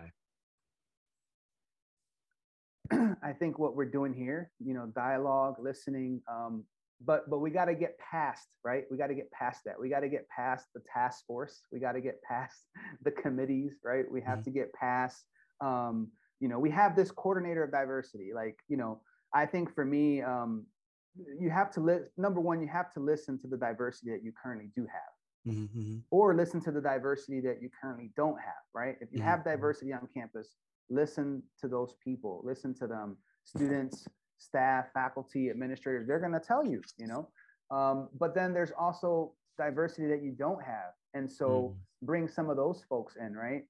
[2.92, 6.64] I think what we're doing here, you know, dialogue, listening, um,
[7.04, 8.86] but but we got to get past, right?
[8.90, 9.80] We got to get past that.
[9.80, 11.62] We got to get past the task force.
[11.72, 12.56] We got to get past
[13.04, 14.06] the committees, right?
[14.10, 14.44] We have mm-hmm.
[14.44, 15.26] to get past,
[15.62, 18.32] um, you know, we have this coordinator of diversity.
[18.34, 19.02] Like, you know,
[19.34, 20.66] I think for me, um,
[21.40, 22.10] you have to list.
[22.18, 25.54] Number one, you have to listen to the diversity that you currently do have.
[25.54, 25.80] Mm-hmm.
[25.80, 25.98] mm-hmm.
[26.12, 28.96] Or listen to the diversity that you currently don't have, right?
[29.02, 29.28] If you mm-hmm.
[29.28, 29.50] have mm-hmm.
[29.50, 30.56] diversity on campus,
[30.90, 36.66] listen to those people listen to them students staff faculty administrators they're going to tell
[36.66, 37.28] you you know
[37.72, 42.06] um, but then there's also diversity that you don't have and so mm.
[42.06, 43.64] bring some of those folks in right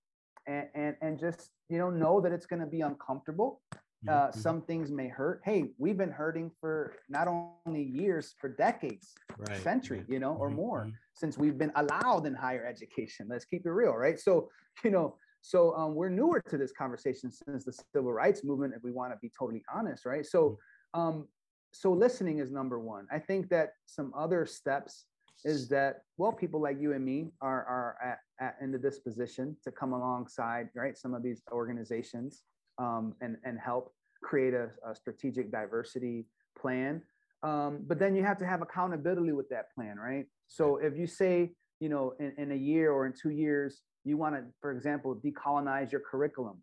[0.48, 3.62] and and, and just you know know that it's going to be uncomfortable
[4.08, 4.40] uh, mm-hmm.
[4.40, 9.62] some things may hurt hey we've been hurting for not only years for decades right.
[9.62, 10.58] century you know or mm-hmm.
[10.58, 10.96] more mm-hmm.
[11.14, 14.50] since we've been allowed in higher education let's keep it real right so
[14.84, 18.84] you know so um, we're newer to this conversation since the civil rights movement, if
[18.84, 20.26] we want to be totally honest, right?
[20.26, 20.58] So,
[20.96, 21.00] mm.
[21.00, 21.28] um,
[21.72, 23.06] so listening is number one.
[23.12, 25.06] I think that some other steps
[25.44, 29.56] is that well, people like you and me are are at, at in the disposition
[29.64, 30.98] to come alongside, right?
[30.98, 32.42] Some of these organizations
[32.80, 36.26] um, and and help create a, a strategic diversity
[36.60, 37.04] plan.
[37.44, 40.26] Um, but then you have to have accountability with that plan, right?
[40.48, 44.18] So if you say, you know, in, in a year or in two years, you
[44.18, 46.62] want to, for example, decolonize your curriculum.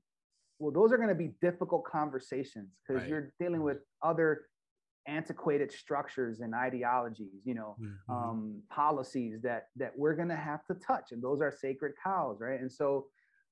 [0.59, 3.11] Well, those are going to be difficult conversations because right.
[3.11, 4.43] you're dealing with other
[5.09, 8.13] antiquated structures and ideologies, you know, mm-hmm.
[8.13, 12.39] um, policies that that we're going to have to touch, and those are sacred cows,
[12.41, 12.61] right?
[12.61, 13.07] And so,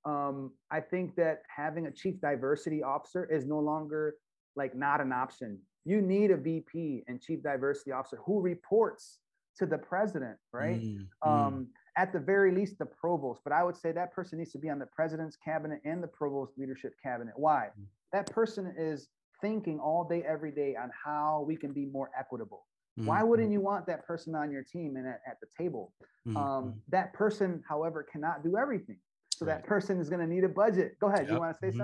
[0.04, 4.14] um, I think that having a chief diversity officer is no longer
[4.54, 5.58] like not an option.
[5.84, 9.18] You need a VP and chief diversity officer who reports
[9.56, 10.80] to the president, right?
[10.80, 11.28] Mm-hmm.
[11.28, 14.58] Um, at the very least the provost but i would say that person needs to
[14.58, 17.84] be on the president's cabinet and the provost leadership cabinet why mm.
[18.12, 19.08] that person is
[19.40, 22.66] thinking all day every day on how we can be more equitable
[22.98, 23.08] mm-hmm.
[23.08, 25.92] why wouldn't you want that person on your team and at, at the table
[26.26, 26.36] mm-hmm.
[26.36, 28.98] um, that person however cannot do everything
[29.34, 29.56] so right.
[29.56, 31.30] that person is going to need a budget go ahead yep.
[31.30, 31.80] you want to say mm-hmm.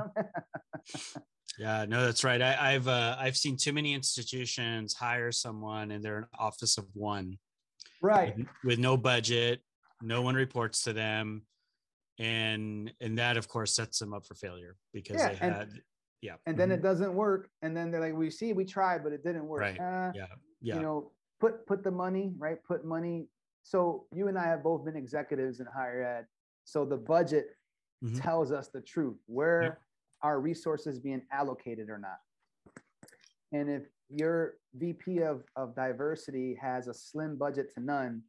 [0.94, 1.22] something
[1.58, 6.04] yeah no that's right I, have uh, i've seen too many institutions hire someone and
[6.04, 7.38] they're an office of one
[8.02, 9.60] right with, with no budget
[10.02, 11.42] no one reports to them.
[12.18, 15.80] And and that of course sets them up for failure because yeah, they had and,
[16.22, 16.34] yeah.
[16.46, 16.78] and then mm-hmm.
[16.78, 17.50] it doesn't work.
[17.60, 19.60] And then they're like we see we tried but it didn't work.
[19.60, 19.78] Right.
[19.78, 20.26] Uh, yeah.
[20.62, 20.76] yeah.
[20.76, 22.56] you know put put the money right?
[22.66, 23.28] Put money.
[23.64, 26.26] So you and i have both been executives in higher ed.
[26.64, 27.48] So the budget
[28.02, 28.18] mm-hmm.
[28.18, 29.80] tells us the truth where
[30.22, 32.18] our resources being allocated or not?
[33.52, 38.22] And if your VP of, of diversity has a slim budget to none,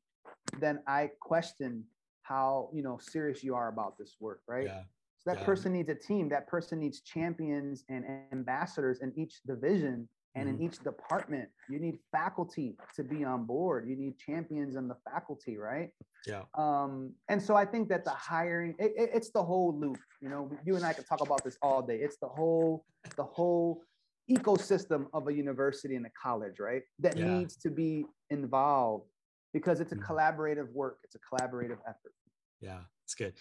[0.59, 1.83] then I question
[2.23, 4.65] how you know serious you are about this work, right?
[4.65, 4.83] Yeah.
[5.19, 5.45] So that Yeah.
[5.45, 6.29] person needs a team.
[6.29, 11.49] That person needs champions and ambassadors in each division and in each department.
[11.67, 13.87] You need faculty to be on board.
[13.89, 15.89] You need champions in the faculty, right?
[16.27, 16.43] Yeah.
[16.53, 19.97] Um, and so I think that the hiring, it, it- it's the whole loop.
[20.21, 21.97] You know, you and I could talk about this all day.
[21.97, 22.85] It's the whole,
[23.15, 23.81] the whole
[24.29, 26.83] ecosystem of a university and a college, right?
[26.99, 27.25] That Yeah.
[27.25, 29.09] needs to be involved
[29.57, 30.05] because it's a Mhm.
[30.05, 30.99] collaborative work.
[31.03, 32.13] It's a collaborative effort.
[32.59, 33.33] Yeah, it's good.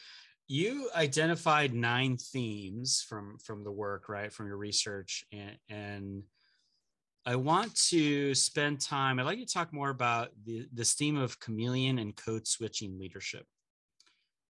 [0.49, 4.33] You identified nine themes from from the work, right?
[4.33, 6.25] From your research, and and
[7.27, 9.19] I want to spend time.
[9.19, 12.99] I'd like you to talk more about the this theme of chameleon and code switching
[12.99, 13.47] leadership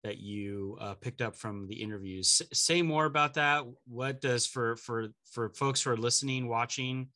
[0.04, 2.42] that you uh, picked up from the interviews.
[2.42, 3.64] S- say more about that.
[3.86, 7.10] What does for for for folks who are listening, watching,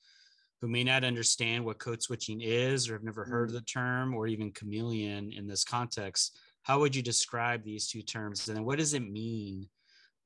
[0.62, 4.14] who may not understand what code switching is or have never heard of the term
[4.14, 6.38] or even chameleon in this context?
[6.68, 9.68] how would you describe these two terms and then what does it mean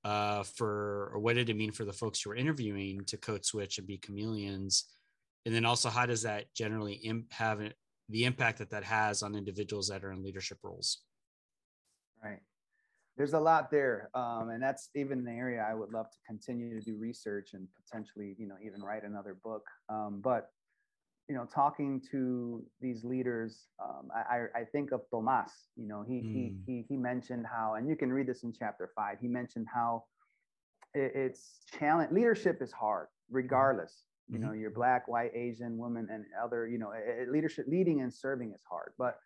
[0.04, 3.46] uh, for or what did it mean for the folks who were interviewing to code
[3.46, 4.86] switch and be chameleons
[5.46, 7.76] and then also how does that generally Im- have it,
[8.10, 11.04] the impact that that has on individuals that are in leadership roles
[12.24, 12.42] Right.
[13.18, 14.10] There's a lot there.
[14.14, 17.68] Um, and that's even an area I would love to continue to do research and
[17.84, 19.66] potentially, you know, even write another book.
[19.90, 20.50] Um, but,
[21.28, 26.22] you know, talking to these leaders, um, I, I, think of Tomas, you know, he,
[26.34, 26.58] he, Mm.
[26.66, 30.06] he, he mentioned how, and you can read this in chapter five, he mentioned how
[30.94, 34.04] it, it's challenge, leadership is hard regardless.
[34.30, 34.42] You Mhm.
[34.42, 38.54] know, you're black, white, Asian, woman, and other, you know, eh, leadership, leading and serving
[38.54, 38.94] is hard.
[38.98, 39.20] But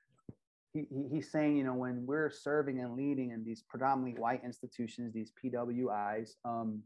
[0.76, 4.42] he, he, he's saying, you know, when we're serving and leading in these predominantly white
[4.44, 6.82] institutions, these PWIs, um,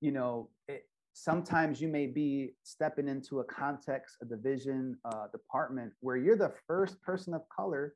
[0.00, 0.82] you know, it,
[1.12, 6.52] sometimes you may be stepping into a context, a division, uh, department where you're the
[6.66, 7.94] first person of color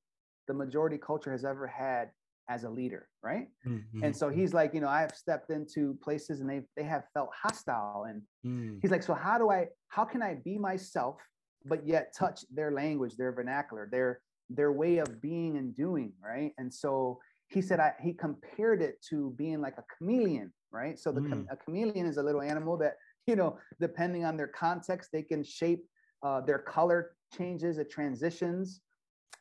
[0.48, 2.10] the majority culture has ever had
[2.48, 3.48] as a leader, right?
[3.66, 4.02] Mhm.
[4.02, 7.04] And so he's like, you know, I have stepped into places and they they have
[7.12, 11.20] felt hostile and Mm, he's like so how do i how can i be myself
[11.64, 14.20] but yet touch their language their vernacular their
[14.54, 19.02] their way of being and doing right and so he said I, he compared it
[19.10, 22.76] to being like a chameleon right so the cham- a chameleon is a little animal
[22.78, 22.94] that
[23.26, 25.84] you know depending on their context they can shape
[26.22, 28.80] uh, their color changes it transitions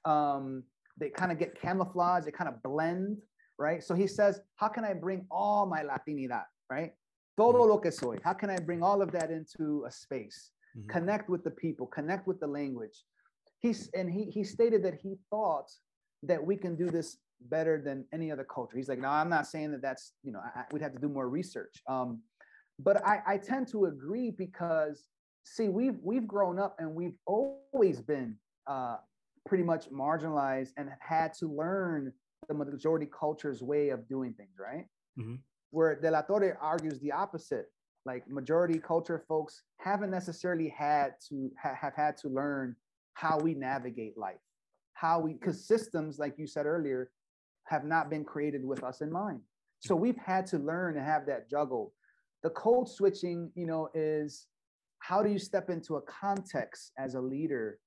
[0.06, 0.64] um,
[0.98, 3.18] they kind of get camouflage they kind of blend
[3.58, 6.94] right so he says how can i bring all my latinidad right
[7.38, 8.18] todo lo que soy.
[8.24, 10.52] How can I bring all of that into a space?
[10.78, 10.90] Mhm.
[10.90, 13.04] Connect with the people, connect with the language.
[13.62, 15.72] He's and he he stated that he thought
[16.24, 18.78] that we can do this better than any other culture.
[18.78, 21.10] He's like, no, I'm not saying that that's you know I, we'd have to do
[21.10, 21.82] more research.
[21.88, 22.22] Um,
[22.80, 25.06] but I, I tend to agree because
[25.44, 28.36] see we've we've grown up and we've always been
[28.68, 28.98] uh,
[29.46, 32.12] pretty much marginalized and had to learn
[32.48, 34.86] the majority culture's way of doing things, right?
[35.20, 35.40] Mhm.
[35.70, 37.68] Where De La Torre argues the opposite.
[38.06, 42.76] Like majority culture folks haven't necessarily had to ha- have had to learn
[43.22, 44.42] how we navigate life,
[44.94, 47.12] how we because systems, like you said earlier,
[47.66, 49.40] have not been created with us in mind.
[49.80, 51.94] So we've had to learn to have that juggle.
[52.42, 54.48] The code switching, you know, is
[55.00, 57.78] how do you step into a context as a leader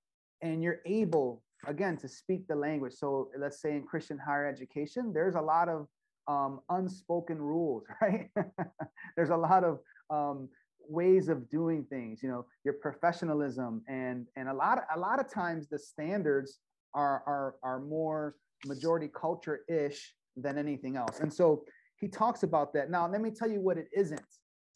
[0.43, 5.13] and you're able again to speak the language so let's say in christian higher education
[5.15, 5.87] there's a lot of
[6.29, 8.29] um, unspoken rules right
[9.17, 9.79] there's a lot of
[10.11, 10.49] um,
[10.89, 15.21] ways of doing things you know your professionalism and and a lot of, a lot
[15.21, 16.59] of times the standards
[16.95, 21.65] are are are more majority culture ish than anything else and so
[21.97, 24.21] he talks about that now let me tell you what it isn't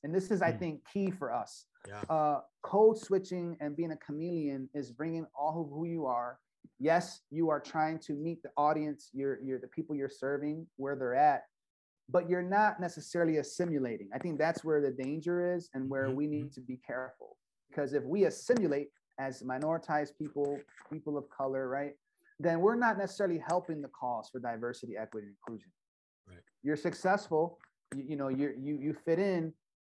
[0.05, 0.59] and this is i Hmm.
[0.59, 2.03] think key for us Yeah.
[2.11, 6.39] uh, code switching and being a chameleon is bringing all of who you are.
[6.81, 10.97] Yes, you are trying to meet the audience, you're, you're the people you're serving where
[10.97, 11.45] they're at,
[12.09, 14.09] but you're not necessarily assimilating.
[14.15, 17.37] I think that's where the danger is and where Mhm, we need to be careful.
[17.69, 21.95] Because if we assimilate as minoritized people, people of color, right,
[22.41, 25.71] then we're not necessarily helping the cause for diversity, equity, and inclusion.
[26.27, 26.39] Right.
[26.63, 27.59] You're successful,
[27.95, 29.53] you, you know, you you you fit in.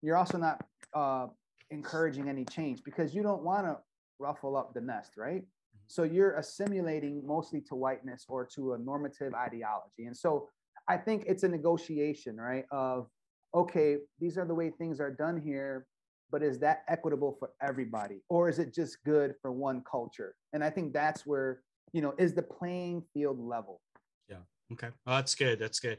[0.03, 1.27] You're also not uh,
[1.71, 3.79] encouraging any change because you don't want to
[4.19, 5.45] ruffle up the nest, right?
[5.89, 10.05] So you're assimilating mostly to whiteness or to a normative ideology.
[10.07, 10.49] And so
[10.89, 12.65] I think it's a negotiation, right?
[12.71, 13.09] Of,
[13.55, 15.87] okay, these are the way things are done here,
[16.31, 18.23] but is that equitable for everybody?
[18.29, 20.35] Or is it just good for one culture?
[20.53, 21.63] And I think that's where,
[21.93, 23.81] you know, is the playing field level?
[24.29, 24.39] Yeah.
[24.73, 24.89] Okay.
[25.07, 25.59] Well, that's good.
[25.59, 25.99] That's good.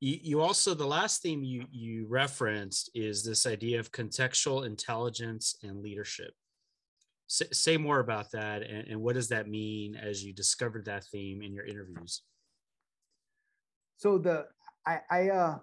[0.00, 5.56] you, you also the last theme you you referenced is this idea of contextual intelligence
[5.62, 6.32] and leadership
[7.26, 11.04] say, say more about that and, and what does that mean as you discovered that
[11.04, 12.22] theme in your interviews
[13.98, 14.46] so the
[14.86, 15.58] i i uh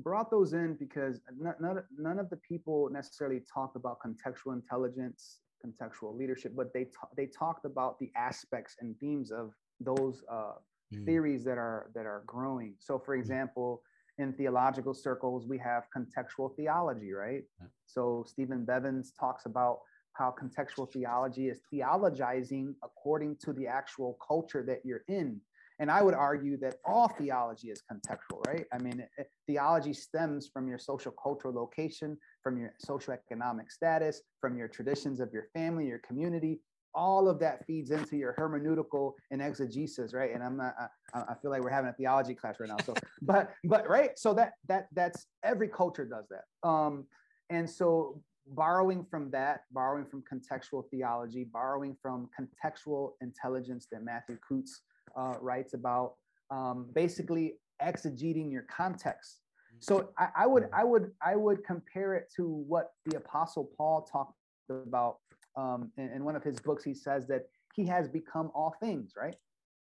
[0.00, 6.16] brought those in because none, none of the people necessarily talked about contextual intelligence contextual
[6.16, 10.52] leadership but they ta- they talked about the aspects and themes of those uh,
[10.94, 11.04] mm.
[11.04, 12.74] theories that are that are growing.
[12.78, 13.20] So, for mm.
[13.20, 13.82] example,
[14.18, 17.44] in theological circles, we have contextual theology, right?
[17.86, 19.78] So Stephen Bevans talks about
[20.14, 25.40] how contextual theology is theologizing according to the actual culture that you're in.
[25.80, 28.66] And I would argue that all theology is contextual, right?
[28.72, 34.56] I mean, it, theology stems from your social cultural location, from your socioeconomic status, from
[34.56, 36.60] your traditions of your family, your community,
[36.94, 40.34] all of that feeds into your hermeneutical and exegesis right?
[40.34, 40.74] And i'm not
[41.14, 44.18] I, I, feel like we're having a theology class right now so but but right?
[44.18, 46.68] So that that that's every culture does that.
[46.68, 47.06] Um
[47.50, 54.38] and so borrowing from that borrowing from contextual theology borrowing from contextual intelligence that matthew
[54.50, 54.70] Kutz
[55.16, 56.14] uh, writes about
[56.50, 59.40] um, basically exegeting your context
[59.80, 64.08] so I, I would i would i would compare it to what the apostle paul
[64.10, 64.34] talked
[64.68, 65.18] about
[65.58, 69.12] um, in, in one of his books, he says that he has become all things,
[69.16, 69.34] right?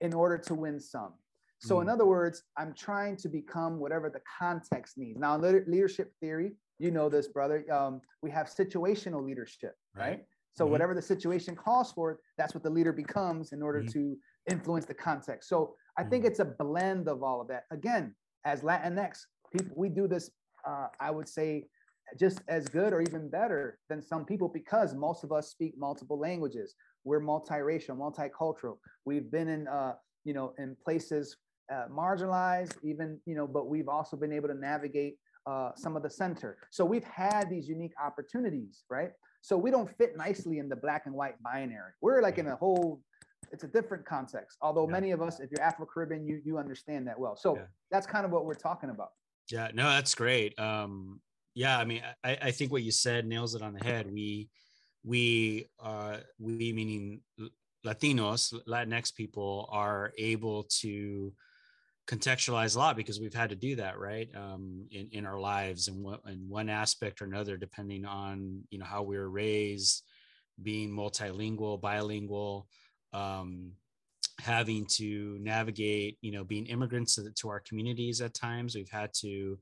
[0.01, 1.13] In order to win some.
[1.59, 5.17] So, in other words, I'm trying to become whatever the context needs.
[5.17, 7.63] Now, in leadership theory, you know this, brother.
[7.71, 10.03] Um, we have situational leadership, right?
[10.03, 10.25] right?
[10.55, 10.73] So, mm-hmm.
[10.73, 13.97] whatever the situation calls for, that's what the leader becomes in order mm-hmm.
[13.97, 14.17] to
[14.49, 15.49] influence the context.
[15.49, 16.09] So, I mm-hmm.
[16.09, 17.63] think it's a blend of all of that.
[17.71, 18.15] Again,
[18.45, 19.19] as Latinx
[19.55, 20.31] people, we do this.
[20.67, 21.67] Uh, I would say
[22.19, 26.19] just as good or even better than some people because most of us speak multiple
[26.19, 26.75] languages.
[27.03, 28.77] We're multiracial, multicultural.
[29.05, 31.37] We've been in, uh, you know, in places
[31.71, 36.03] uh, marginalized, even, you know, but we've also been able to navigate uh, some of
[36.03, 36.57] the center.
[36.71, 39.11] So we've had these unique opportunities, right?
[39.41, 41.91] So we don't fit nicely in the black and white binary.
[42.01, 43.01] We're like in a whole,
[43.53, 44.57] it's a different context.
[44.61, 44.91] Although yeah.
[44.91, 47.37] many of us, if you're Afro Caribbean, you you understand that well.
[47.37, 47.63] So yeah.
[47.91, 49.11] that's kind of what we're talking about.
[49.49, 50.57] Yeah, no, that's great.
[50.59, 51.21] Um,
[51.55, 54.49] yeah i mean I, I think what you said nails it on the head we
[55.03, 57.21] we uh we meaning
[57.85, 61.33] latinos latinx people are able to
[62.07, 65.87] contextualize a lot because we've had to do that right um, in, in our lives
[65.87, 70.03] and what in one aspect or another depending on you know how we were raised
[70.61, 72.67] being multilingual bilingual
[73.13, 73.71] um,
[74.39, 78.75] having to navigate you know being immigrants to, to, our communities at times.
[78.75, 79.57] We've had to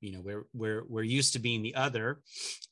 [0.00, 2.20] you know we're we're we're used to being the other.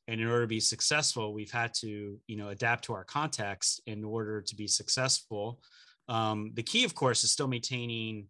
[0.06, 3.80] And in order to be successful we've had to you know adapt to our context
[3.86, 5.60] in order to be successful.
[6.08, 8.26] Um, the key of course is still maintaining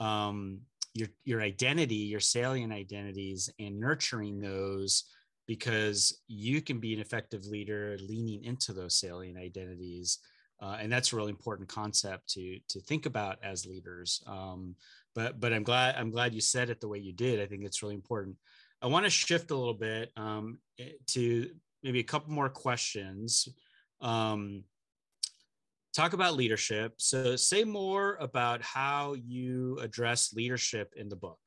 [0.00, 0.60] um,
[0.94, 5.04] your your identity your salient identities and nurturing those
[5.46, 10.18] because you can be an effective leader leaning into those salient identities
[10.60, 14.74] uh, and that's a really important concept to to think about as leaders um,
[15.16, 17.40] but but I'm glad I'm glad you said it the way you did.
[17.40, 18.36] I think it's really important.
[18.82, 21.50] I want to shift a little bit um, eh, to
[21.82, 23.48] maybe a couple more questions.
[24.02, 24.64] Um,
[25.94, 26.92] talk about leadership.
[26.98, 31.40] So say more about how you address leadership in the book.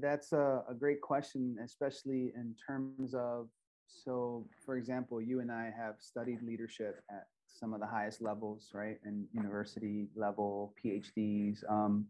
[0.00, 3.48] that's a, a great question, especially in terms of
[3.88, 8.70] so, for example, you and I have studied leadership at some of the highest levels,
[8.72, 8.98] right?
[9.04, 11.58] And university level, PhDs.
[11.68, 12.06] Um,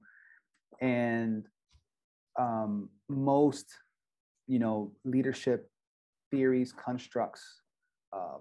[0.81, 1.45] and
[2.39, 3.66] um, most,
[4.47, 5.70] you know, leadership
[6.31, 7.62] theories, constructs,
[8.12, 8.39] uh,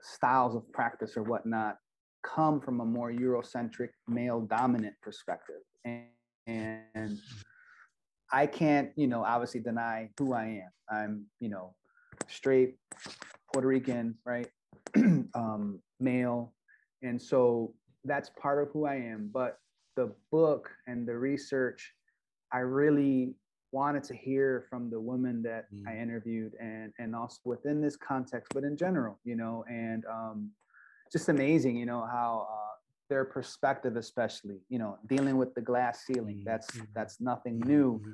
[0.00, 1.78] styles of practice or whatnot
[2.22, 5.62] come from a more Eurocentric, male dominant perspective.
[5.84, 6.06] And,
[6.94, 7.18] and
[8.32, 10.70] I can't, you know, obviously deny who I am.
[10.90, 11.74] I'm, you know,
[12.28, 12.76] straight
[13.52, 14.48] Puerto Rican, right?
[15.34, 16.54] um, male.
[17.02, 17.74] And so
[18.04, 19.30] that's part of who I am.
[19.32, 19.58] But
[19.96, 21.92] the book and the research,
[22.52, 23.34] I really
[23.72, 25.86] wanted to hear from the women that mm.
[25.86, 30.50] I interviewed and and also within this context, but in general, you know, and um,
[31.12, 32.76] just amazing, you know, how uh,
[33.10, 36.84] their perspective, especially, you know, dealing with the glass ceiling, that's mm-hmm.
[36.94, 37.98] that's nothing new.
[37.98, 38.12] Mm-hmm.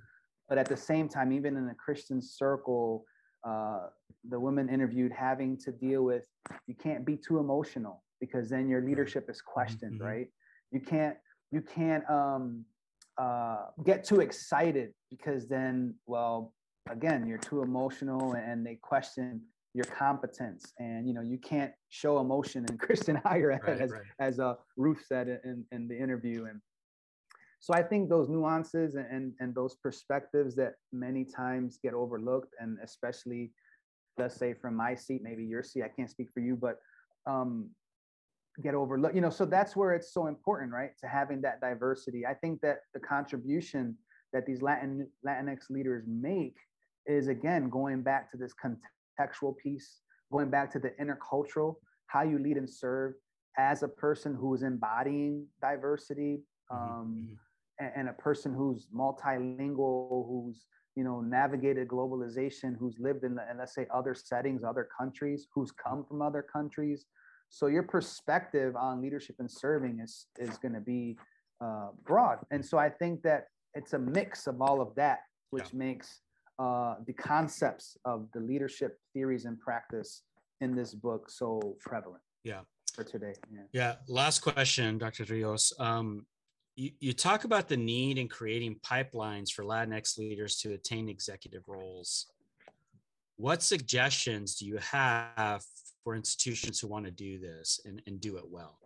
[0.48, 3.04] But at the same time, even in a Christian circle,
[3.44, 3.88] uh,
[4.28, 6.22] the women interviewed having to deal with
[6.66, 10.06] you can't be too emotional because then your leadership is questioned mm-hmm.
[10.06, 10.28] right
[10.70, 11.16] you can't
[11.50, 12.64] you can't um,
[13.18, 16.52] uh, get too excited because then well
[16.90, 19.40] again you're too emotional and they question
[19.74, 23.90] your competence and you know you can't show emotion in christian higher ed right, as,
[23.90, 24.02] right.
[24.20, 26.60] as uh, ruth said in, in the interview and
[27.64, 32.76] so I think those nuances and, and, those perspectives that many times get overlooked, and
[32.84, 33.52] especially,
[34.18, 36.76] let's say from my seat, maybe your seat, I can't speak for you, but
[37.26, 37.70] um,
[38.62, 39.14] get overlooked.
[39.14, 40.90] You know, so that's where it's so important, right?
[41.00, 42.26] To having that diversity.
[42.26, 43.96] I think that the contribution
[44.34, 46.58] that these Latin Latinx leaders make
[47.06, 51.76] is again going back to this contextual piece, going back to the intercultural,
[52.08, 53.14] how you lead and serve
[53.56, 56.42] as a person who is embodying diversity.
[56.70, 57.34] Mm-hmm, um, mm-hmm
[57.78, 60.66] and, a person who's multilingual, who's
[60.96, 65.46] you know navigated globalization, who's lived in, the, and let's say other settings, other countries,
[65.54, 67.06] who's come from other countries.
[67.48, 71.16] So your perspective on leadership and serving is is going to be
[71.60, 75.20] uh, broad, and so I think that it's a mix of all of that,
[75.50, 75.78] which yeah.
[75.78, 76.20] makes
[76.58, 80.22] uh, the concepts of the leadership theories and practice
[80.60, 82.22] in this book so prevalent.
[82.44, 82.60] Yeah.
[82.94, 83.34] For today.
[83.52, 83.60] Yeah.
[83.72, 83.94] yeah.
[84.06, 85.24] Last question, Dr.
[85.24, 85.72] Rios.
[85.80, 86.26] Um,
[86.76, 91.62] you, you talk about the need in creating pipelines for Latinx leaders to attain executive
[91.68, 92.26] roles.
[93.36, 95.64] What suggestions do you have
[96.02, 98.78] for institutions who want to do this and, and do it well?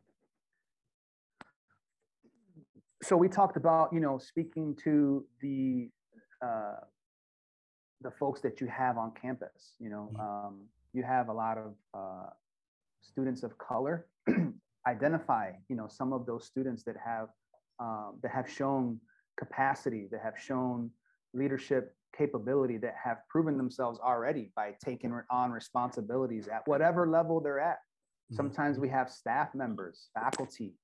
[3.03, 5.89] So we talked about, you know, speaking to the
[6.45, 6.81] uh,
[8.01, 9.75] the folks that you have on campus.
[9.79, 10.47] You know, mm-hmm.
[10.47, 10.61] um,
[10.93, 12.31] you have a lot of uh,
[13.01, 14.07] students of color.
[14.87, 17.29] Identify, you know, some of those students that have
[17.81, 19.01] um, that have shown
[19.39, 20.91] capacity, that have shown
[21.35, 27.61] leadership capability, that have proven themselves already by taking on responsibilities at whatever level they're
[27.61, 27.77] at.
[27.77, 28.37] Mm-hmm.
[28.37, 30.75] Sometimes we have staff members, faculty,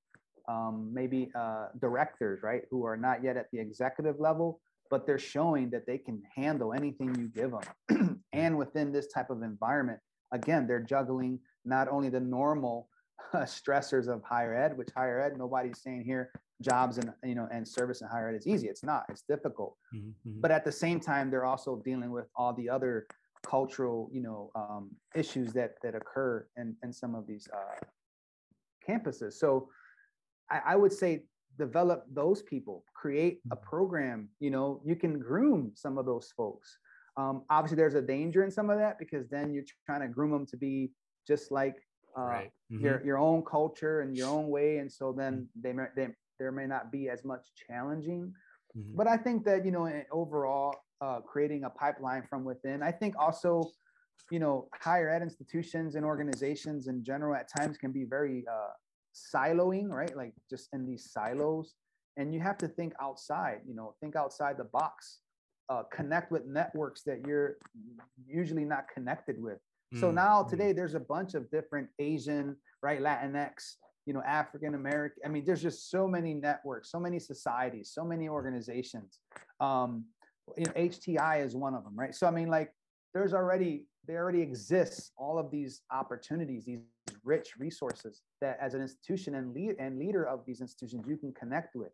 [0.49, 5.19] um, maybe uh, directors, right, who are not yet at the executive level, but they're
[5.19, 8.21] showing that they can handle anything you give them.
[8.33, 9.99] and within this type of environment,
[10.33, 12.89] again, they're juggling not only the normal
[13.33, 16.31] uh, stressors of higher ed, which higher ed, nobody's saying here
[16.63, 18.69] jobs and you know and service and higher ed is easy.
[18.69, 19.05] It's not.
[19.09, 19.77] It's difficult.
[19.95, 20.41] Mm-hmm.
[20.41, 23.07] But at the same time, they're also dealing with all the other
[23.45, 27.85] cultural you know um, issues that that occur in in some of these uh,
[28.89, 29.35] campuses.
[29.35, 29.69] So
[30.51, 31.25] I, I would say
[31.59, 33.65] develop those people, create a mm-hmm.
[33.65, 34.29] program.
[34.41, 36.79] You know, you can groom some of those folks.
[37.17, 40.33] Um, obviously, there's a danger in some of that because then you're trying to groom
[40.33, 40.91] them to be
[41.27, 41.77] just like
[42.19, 42.51] uh, right.
[42.73, 42.85] mm-hmm.
[42.85, 45.79] your your own culture and your own way, and so then mm-hmm.
[45.97, 48.33] they they there may not be as much challenging.
[48.77, 48.97] Mm-hmm.
[48.97, 53.15] But I think that, you know, overall, uh, creating a pipeline from within, I think
[53.19, 53.63] also,
[54.31, 58.73] you know, higher ed institutions and organizations in general at times can be very uh,
[59.15, 60.17] siloing, right?
[60.17, 61.75] Like just in these silos.
[62.17, 65.21] And you have to think outside, you know, think outside the box,
[65.69, 67.57] uh, connect with networks that you're
[68.27, 69.59] usually not connected with.
[69.95, 70.17] So mm-hmm.
[70.17, 73.75] now today there's a bunch of different Asian, right, Latinx,
[74.07, 78.05] you know african american i mean there's just so many networks so many societies so
[78.05, 79.21] many organizations.
[79.61, 80.05] Um
[80.59, 82.15] you know hti is one of them right?
[82.15, 82.73] So i mean like
[83.15, 86.81] there's already there already exists all of these opportunities these
[87.25, 91.33] rich resources that as an institution and lead and leader of these institutions you can
[91.33, 91.93] connect with.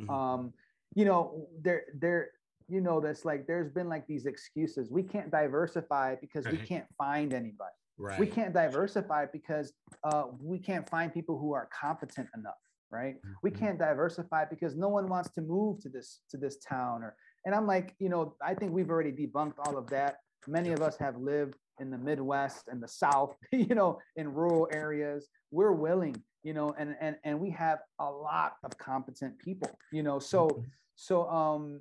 [0.00, 0.10] Mm-hmm.
[0.10, 0.52] um
[0.94, 2.30] you know there there
[2.68, 4.90] you know that's like there's been like these excuses.
[4.90, 6.58] We can't diversify because right.
[6.58, 8.18] we can't find anybody Right.
[8.18, 9.72] We can't diversify because
[10.04, 12.54] uh, we can't find people who are competent enough,
[12.90, 13.16] right?
[13.16, 13.32] Mm-hmm.
[13.42, 17.16] We can't diversify because no one wants to move to this to this town or
[17.44, 20.18] and I'm like, you know, I think we've already debunked all of that.
[20.46, 24.68] Many of us have lived in the Midwest and the South, you know, in rural
[24.72, 25.28] areas.
[25.50, 30.02] We're willing, you know, and and and we have a lot of competent people, you
[30.02, 30.18] know.
[30.18, 30.62] So mm-hmm.
[30.96, 31.80] so um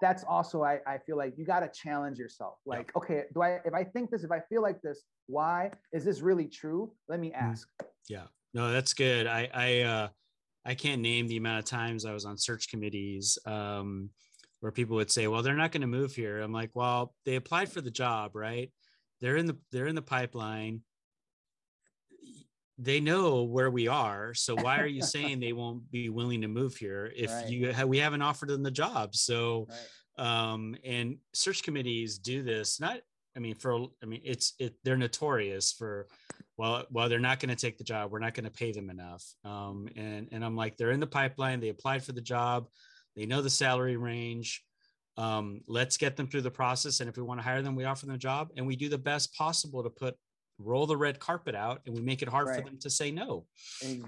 [0.00, 2.98] that's also I, I feel like you got to challenge yourself like yeah.
[3.02, 5.70] okay do i if i think this if i feel like this why?
[5.92, 6.92] Is this really true?
[7.08, 7.42] Let me mm.
[7.42, 7.68] ask.
[8.08, 8.24] Yeah.
[8.54, 9.26] No that's good.
[9.26, 10.08] I i uh
[10.64, 14.10] i can't name the amount of times i was on search committees um
[14.60, 16.40] where people would say well they're not going to move here.
[16.40, 18.72] I'm like well they applied for the job right?
[19.20, 20.82] They're in the they're in the pipeline
[22.78, 26.48] they know where we are so why are you saying they won't be willing to
[26.48, 27.48] move here if right.
[27.48, 29.66] you ha- we haven't offered them the job so
[30.18, 30.50] right.
[30.50, 32.98] um and search committees do this not
[33.36, 36.06] i mean for i mean it's it they're notorious for
[36.58, 38.90] well well they're not going to take the job we're not going to pay them
[38.90, 42.66] enough um and and i'm like they're in the pipeline they applied for the job
[43.14, 44.62] they know the salary range
[45.18, 47.84] um, let's get them through the process and if we want to hire them we
[47.84, 50.14] offer them a job and we do the best possible to put
[50.58, 52.56] roll the red carpet out and we make it hard right.
[52.56, 53.44] for them to say no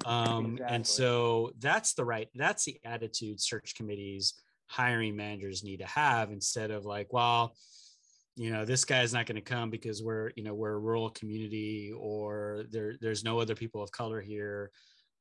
[0.07, 4.35] um, and so that's the right that's the attitude search committees
[4.67, 7.55] hiring managers need to have instead of like well
[8.37, 11.11] you know this guy's not going to come because we're you know we're a rural
[11.11, 14.71] community or there there's no other people of color here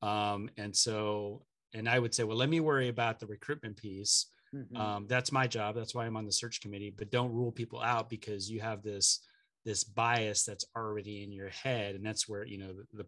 [0.01, 1.41] um, and so
[1.73, 4.27] and I would say, well, let me worry about the recruitment piece.
[4.53, 4.77] Mhm.
[4.77, 5.75] Um, that's my job.
[5.75, 6.89] That's why I'm on the search committee.
[6.89, 9.19] But don't rule people out because you have this
[9.67, 13.05] this bias that's already in your head, and that's where you know the, the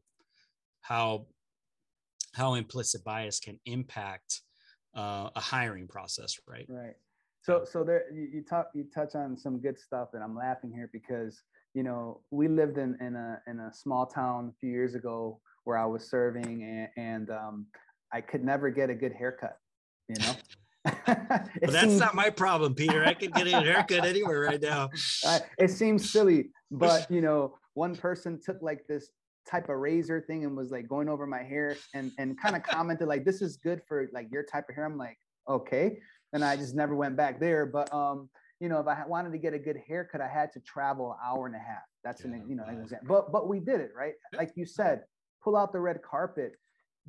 [0.82, 1.26] how
[2.34, 4.42] how implicit bias can impact
[4.96, 6.66] uh, a hiring process, right?
[6.68, 6.96] Right.
[7.42, 10.72] So so there you, you talk you touch on some good stuff and I'm laughing
[10.74, 11.42] here because
[11.74, 15.40] you know we lived in in a in a small town a few years ago
[15.64, 17.68] where I was serving and, and um,
[18.12, 19.58] I could never get a good haircut.
[20.10, 20.34] You know.
[21.62, 23.04] That's seems- not my problem, Peter.
[23.04, 24.90] I could get a haircut anywhere right now.
[25.58, 29.10] It seems silly, but you know, one person took like this
[29.50, 32.64] type of razor thing and was like going over my hair and and kind of
[32.76, 35.18] commented like, "This is good for like your type of hair." I'm like,
[35.48, 36.00] okay,
[36.34, 37.66] and I just never went back there.
[37.66, 38.30] But um,
[38.60, 41.18] you know, if I wanted to get a good haircut, I had to travel an
[41.26, 41.84] hour and a half.
[42.04, 43.08] That's Yeah, an you know an example.
[43.08, 45.04] But but we did it right, like you said,
[45.44, 46.54] pull out the red carpet.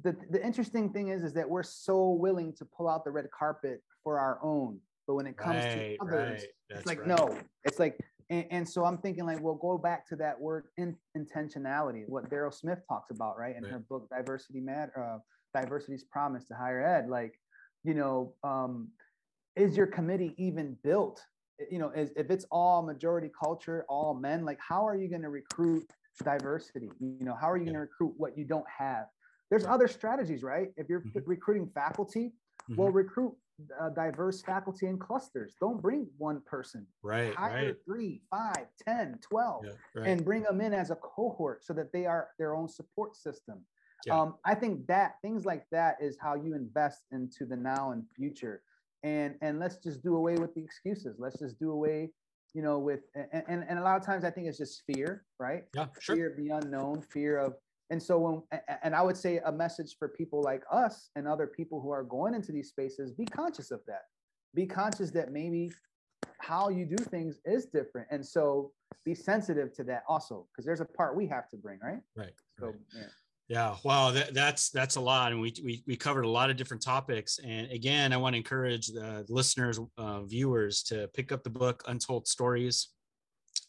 [0.02, 3.26] The, the interesting thing is is that we're so willing to pull out the red
[3.30, 6.78] carpet for our own but when it comes Right, to others right.
[6.78, 7.08] It's like right.
[7.08, 7.98] no it's like
[8.30, 12.30] and, and so i'm thinking like well go back to that word in, intentionality what
[12.30, 15.18] daryl smith talks about right in her book diversity matter uh,
[15.60, 17.34] diversity's promise to higher ed like
[17.84, 18.88] you know um,
[19.56, 21.22] is your committee even built?
[21.70, 25.22] You know is, if it's all majority culture all men like how are you going
[25.22, 25.84] to recruit
[26.24, 26.90] diversity?
[27.00, 29.06] You know how are you going to recruit what you don't have
[29.50, 31.22] there's other strategies right if you're Mhm.
[31.26, 32.32] recruiting faculty
[32.76, 33.36] well recruit
[33.78, 37.84] uh, diverse faculty in clusters don't bring one person right, hire right.
[37.84, 40.06] three five ten twelve Yeah, right.
[40.08, 43.66] and bring them in as a cohort so that they are their own support system
[44.06, 44.18] Yeah.
[44.18, 48.08] um, i think that things like that is how you invest into the now and
[48.16, 48.62] future
[49.02, 52.10] and and let's just do away with the excuses let's just do away
[52.54, 55.26] you know with and and, and a lot of times i think it's just fear
[55.38, 56.16] right yeah, sure.
[56.16, 57.54] fear of the unknown, fear of,
[57.90, 61.46] and so when, and I would say a message for people like us and other
[61.46, 64.02] people who are going into these spaces, be conscious of that.
[64.54, 65.72] Be conscious that maybe
[66.38, 68.06] how you do things is different.
[68.10, 68.72] And so
[69.04, 72.00] be sensitive to that also, because there's a part we have to bring, right?
[72.16, 72.32] Right.
[72.58, 72.74] So, right.
[72.96, 73.02] yeah.
[73.48, 76.56] Yeah, wow, that, that's that's a lot, and we, we we covered a lot of
[76.56, 77.40] different topics.
[77.44, 81.82] And again, I want to encourage the listeners, uh, viewers, to pick up the book
[81.88, 82.90] "Untold Stories: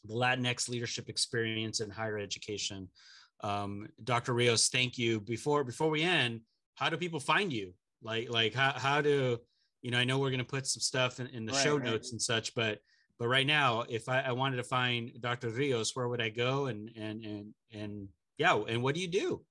[0.05, 2.89] The Latinx Leadership Experience in Higher Education."
[3.43, 4.33] Um, Dr.
[4.33, 5.19] Rios, thank you.
[5.19, 6.41] Before before we end,
[6.75, 7.73] how do people find you?
[8.01, 9.39] Like like how how do
[9.81, 9.97] you know?
[9.97, 11.85] I know we're going to put some stuff in, in the Right, show right.
[11.85, 12.79] notes and such, but
[13.19, 15.49] but right now, if I, I wanted to find Dr.
[15.49, 16.67] Rios, where would I go?
[16.67, 19.43] And and and and yeah, and what do you do?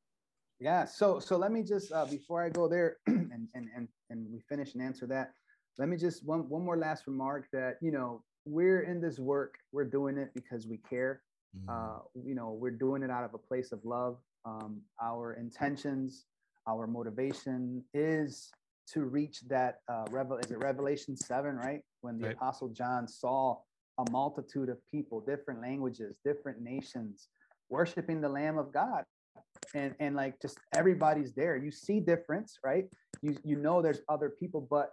[0.61, 0.85] Yeah.
[0.85, 4.41] So so let me just uh, before I go there and and and and we
[4.41, 5.33] finish and answer that,
[5.79, 9.55] let me just one one more last remark that you know we're in this work,
[9.73, 11.23] we're doing it because we care.
[11.69, 14.19] Uh, you know, we're doing it out of a place of love.
[14.45, 16.27] Um, our intentions,
[16.69, 18.51] our motivation is
[18.93, 20.39] to reach that uh, revel.
[20.39, 21.81] Is it Revelation seven, right?
[22.01, 22.37] When the Right.
[22.37, 23.59] Apostle John saw
[23.99, 27.29] a multitude of people, different languages, different nations,
[27.69, 29.05] worshiping the Lamb of God
[29.75, 32.87] and and like just everybody's there you see difference right
[33.23, 34.91] you you know there's other people but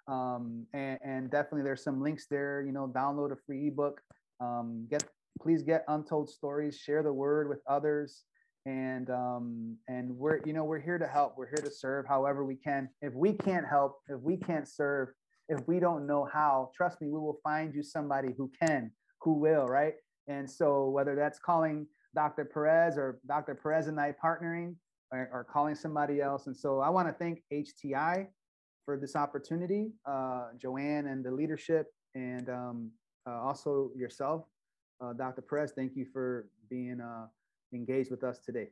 [0.08, 4.02] Um, and, and definitely there's some links there, you know, download a free ebook.
[4.40, 5.04] Um, get
[5.40, 8.24] please get untold stories, share the word with others
[8.64, 12.44] and um and we're you know we're here to help we're here to serve however
[12.44, 15.08] we can if we can't help if we can't serve
[15.48, 19.32] if we don't know how trust me we will find you somebody who can who
[19.32, 19.94] will right
[20.28, 24.74] and so whether that's calling dr perez or dr perez and i partnering
[25.12, 28.26] or, or calling somebody else and so i want to thank hti
[28.84, 32.90] for this opportunity uh joanne and the leadership and um
[33.28, 34.44] uh, also yourself
[35.02, 35.42] uh, Dr.
[35.42, 37.26] Perez, thank you for being uh,
[37.74, 38.68] engaged with us today.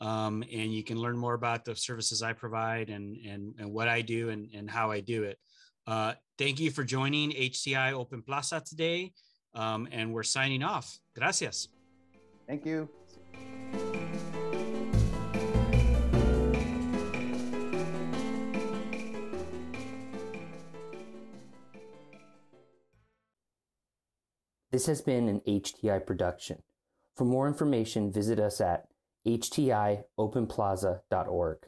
[0.00, 3.88] Um, and you can learn more about the services I provide and, and, and what
[3.88, 5.38] I do and, and how I do it.
[5.88, 9.12] Uh, thank you for joining HTI Open Plaza today.
[9.54, 11.00] Um, and we're signing off.
[11.16, 11.66] Gracias.
[12.46, 12.88] Thank you.
[24.78, 26.62] This has been an HTI production.
[27.16, 28.86] For more information, visit us at
[29.26, 31.58] htiopenplaza.org.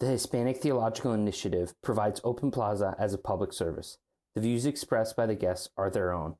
[0.00, 3.98] The Hispanic Theological Initiative provides Open Plaza as a public service.
[4.34, 6.34] The views expressed by the guests are their own.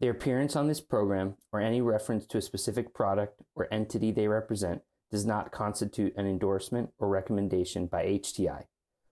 [0.00, 4.26] Their appearance on this program or any reference to a specific product or entity they
[4.26, 4.82] represent
[5.12, 8.64] does not constitute an endorsement or recommendation by HTI.